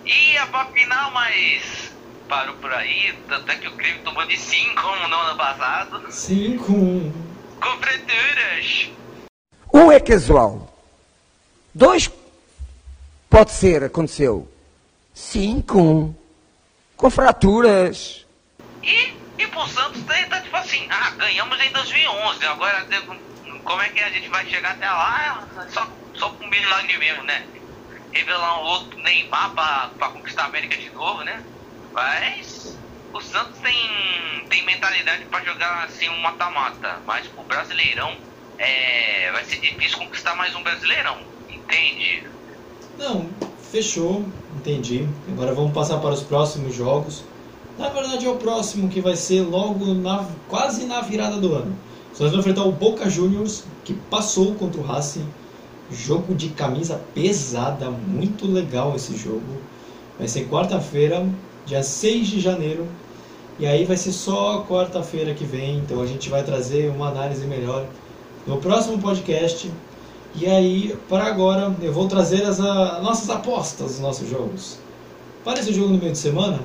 [0.04, 1.94] ia pra final, mas
[2.28, 3.14] parou por aí.
[3.28, 6.10] Tanto é que o Grêmio tomou de 5 no ano passado.
[6.10, 7.31] 5
[7.62, 8.90] Com fraturas.
[9.72, 10.68] Um é casual.
[11.74, 12.10] Dois
[13.32, 14.46] Pode ser, aconteceu.
[15.14, 16.14] Sim, com,
[17.10, 18.26] fraturas.
[18.82, 22.86] E, e pro Santos tá, tá tipo assim, ah, ganhamos em 2011, agora
[23.64, 25.48] como é que a gente vai chegar até lá?
[25.70, 27.46] Só, só com um milagre mesmo, né?
[28.12, 31.42] Revelar um outro Neymar pra, pra conquistar a América de novo, né?
[31.90, 32.76] Mas
[34.92, 38.12] mentalidade para jogar assim um mata-mata, mas o Brasileirão
[38.58, 41.16] é, vai ser difícil conquistar mais um Brasileirão,
[41.48, 42.24] entende?
[42.98, 43.26] Não,
[43.70, 44.24] fechou,
[44.54, 45.08] entendi.
[45.28, 47.24] Agora vamos passar para os próximos jogos.
[47.78, 51.74] Na verdade é o próximo que vai ser logo na, quase na virada do ano.
[52.10, 55.26] Nós vamos enfrentar o Boca Juniors, que passou contra o Racing.
[55.90, 59.62] Jogo de camisa pesada, muito legal esse jogo.
[60.18, 61.26] Vai ser quarta-feira,
[61.64, 62.86] dia 6 de janeiro.
[63.58, 67.46] E aí vai ser só quarta-feira que vem, então a gente vai trazer uma análise
[67.46, 67.86] melhor
[68.46, 69.70] no próximo podcast.
[70.34, 74.78] E aí, para agora, eu vou trazer as a, nossas apostas dos nossos jogos.
[75.44, 76.60] Para esse jogo no meio de semana,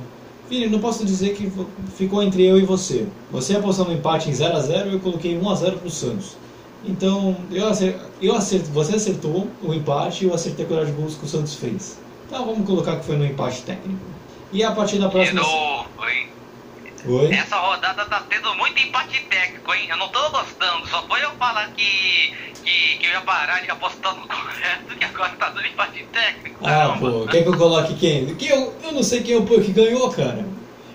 [0.49, 1.51] Vini, não posso dizer que
[1.97, 3.05] ficou entre eu e você.
[3.31, 5.87] Você apostou no empate em 0 a 0 e eu coloquei 1 a 0 para
[5.87, 6.37] o Santos.
[6.85, 11.01] Então, eu acerto, eu acerto, você acertou o empate e eu acertei a quantidade de
[11.01, 11.99] gols que o Santos fez.
[12.27, 13.99] Então vamos colocar que foi no empate técnico.
[14.53, 15.41] E a partir da próxima.
[15.41, 16.36] De novo, hein?
[17.05, 17.31] Oi?
[17.31, 19.87] Essa rodada tá tendo muito empate técnico, hein?
[19.89, 20.87] Eu não tô gostando.
[20.87, 22.33] Só foi eu falar que,
[22.63, 26.65] que, que eu ia parar de apostar no correto, que agora tá dando empate técnico.
[26.65, 28.35] Ah, pô, quer que eu coloque quem?
[28.35, 30.45] Que eu, eu não sei quem eu ponho que ganhou, cara.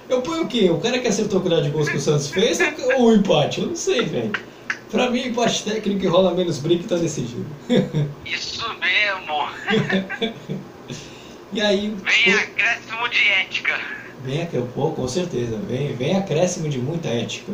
[0.08, 0.68] Eu ponho o quê?
[0.68, 2.58] O cara que acertou o cuidado de gols que o Santos fez
[2.96, 3.60] ou o empate?
[3.60, 4.32] Eu não sei, velho.
[4.90, 7.46] Pra mim, empate técnico que rola menos brinco tá decidido.
[8.26, 9.48] Isso mesmo.
[11.50, 11.94] e aí.
[11.96, 14.01] Vem acréscimo de ética.
[14.24, 17.52] Vem, pô, com certeza, vem, vem acréscimo de muita ética.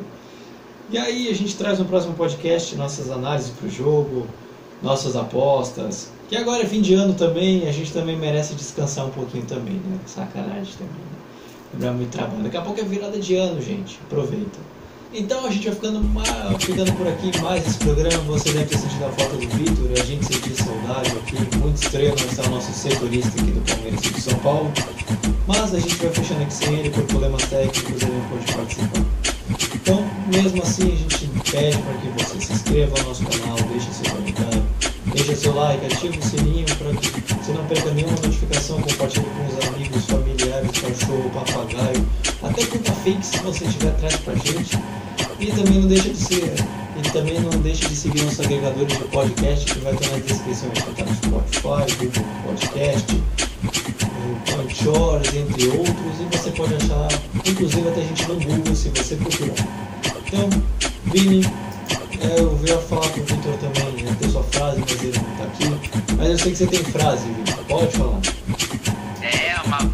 [0.90, 4.26] E aí a gente traz no próximo podcast nossas análises para o jogo,
[4.82, 6.10] nossas apostas.
[6.28, 9.74] Que agora é fim de ano também, a gente também merece descansar um pouquinho também,
[9.74, 9.98] né?
[10.06, 11.18] Sacanagem também, né?
[11.72, 12.42] Lembrar muito trabalho.
[12.42, 13.98] Daqui a pouco é virada de ano, gente.
[14.02, 14.58] Aproveita.
[15.12, 18.22] Então a gente vai ficando, ficando por aqui mais esse programa.
[18.24, 21.56] Você deve ter sentido a falta do Vitor, a gente sentiu saudade aqui.
[21.56, 24.72] Muito estranho não estar o nosso setorista aqui do Palmeiras e do São Paulo.
[25.46, 29.04] Mas a gente vai fechando aqui sem ele por problemas técnicos, ele não pode participar.
[29.74, 33.90] Então, mesmo assim, a gente pede para que você se inscreva no nosso canal, deixe
[33.90, 34.62] seu comentário,
[35.06, 39.46] deixe seu like, ative o sininho para que você não perca nenhuma notificação, compartilhe com
[39.46, 39.87] os amigos,
[40.58, 42.06] familiares, cachorro, papagaio,
[42.42, 44.78] até fake se você tiver atrás pra gente.
[45.38, 46.54] E também não deixa de ser,
[46.96, 50.68] e também não deixe de seguir nossos agregadores de podcast que vai estar na descrição.
[50.74, 53.22] Gente tá no Spotify, Google Podcast,
[54.58, 57.08] Anchor, entre outros, e você pode achar,
[57.46, 59.54] inclusive até a gente no Google se você procurar.
[60.26, 60.50] Então,
[61.04, 61.44] Vini,
[62.20, 65.44] é, eu ia falar pro Victor também, né, ter sua frase, mas ele não tá
[65.44, 65.90] aqui.
[66.16, 68.20] Mas eu sei que você tem frase, Vini, pode falar.
[69.22, 69.86] É, uma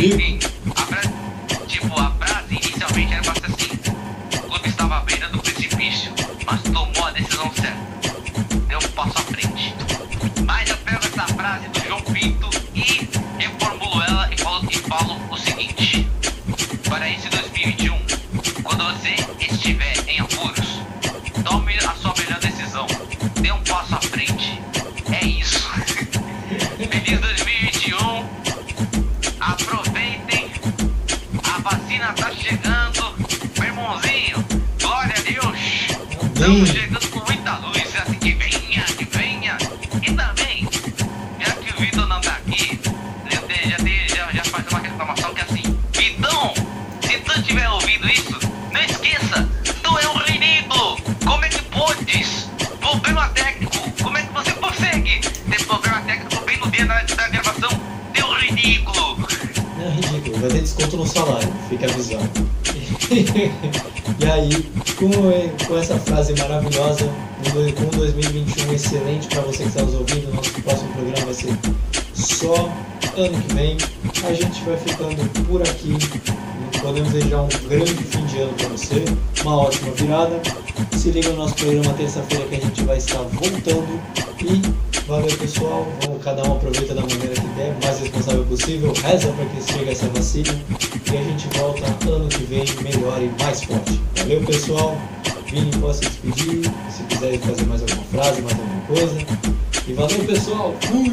[0.00, 0.39] Mas
[36.50, 37.76] Estamos chegando com muita luz.
[37.96, 39.56] Assim que venha, que venha.
[40.02, 40.68] E também,
[41.38, 42.90] já que o Vitor não tá aqui, te-
[43.70, 45.78] já, te- já, já faz uma reclamação que é assim.
[45.92, 46.52] Vitão,
[47.02, 48.36] se tu tiver ouvido isso,
[48.72, 49.48] não esqueça,
[49.80, 50.96] tu é um ridículo.
[51.24, 52.48] Como é que podes?
[52.80, 53.92] Problema técnico.
[54.02, 57.70] Como é que você consegue ter problema técnico bem no dia da, da gravação?
[58.12, 59.24] Teu ridículo.
[59.78, 62.19] É ridículo, vai ter desconto no salário, fique avisado.
[64.50, 67.08] Aí, com, com essa frase maravilhosa,
[67.76, 71.56] com um 2021 excelente para você que está nos ouvindo, nosso próximo programa vai ser
[72.14, 72.54] só
[73.16, 73.76] ano que vem.
[74.26, 75.96] A gente vai ficando por aqui.
[76.80, 79.04] Podemos desejar um grande fim de ano para você,
[79.42, 80.40] uma ótima virada.
[80.96, 84.00] Se liga no nosso programa terça-feira que a gente vai estar voltando.
[84.42, 84.62] E
[85.06, 89.44] valeu pessoal, vamos cada um aproveita da maneira que der, mais responsável possível, reza para
[89.46, 90.58] que chegue essa vacina
[91.12, 94.00] e a gente volta ano que vem melhor e mais forte.
[94.16, 94.96] Valeu pessoal,
[95.46, 99.26] Vini pode se despedir, se quiser fazer mais alguma frase, mais alguma coisa.
[99.88, 101.10] E valeu pessoal, fui!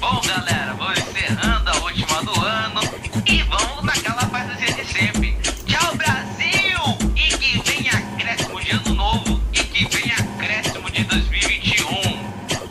[0.00, 2.80] Bom, galera, vou encerrando a última do ano
[3.26, 5.36] e vamos naquela fantasia de sempre.
[5.66, 7.12] Tchau, Brasil!
[7.14, 11.84] E que venha acréscimo de ano novo e que venha acréscimo de 2021.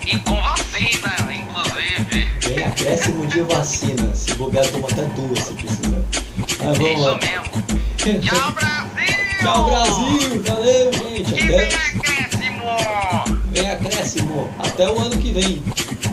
[0.05, 2.27] E com vacina, inclusive.
[2.41, 5.47] Vem acréscimo de vacina, se bobear toma até duas
[6.67, 7.17] É vamos lá.
[8.21, 9.07] Tchau, Brasil!
[9.39, 12.63] Tchau Brasil, valeu gente, Que até acréscimo!
[13.53, 15.63] vem acréscimo, até o ano que vem.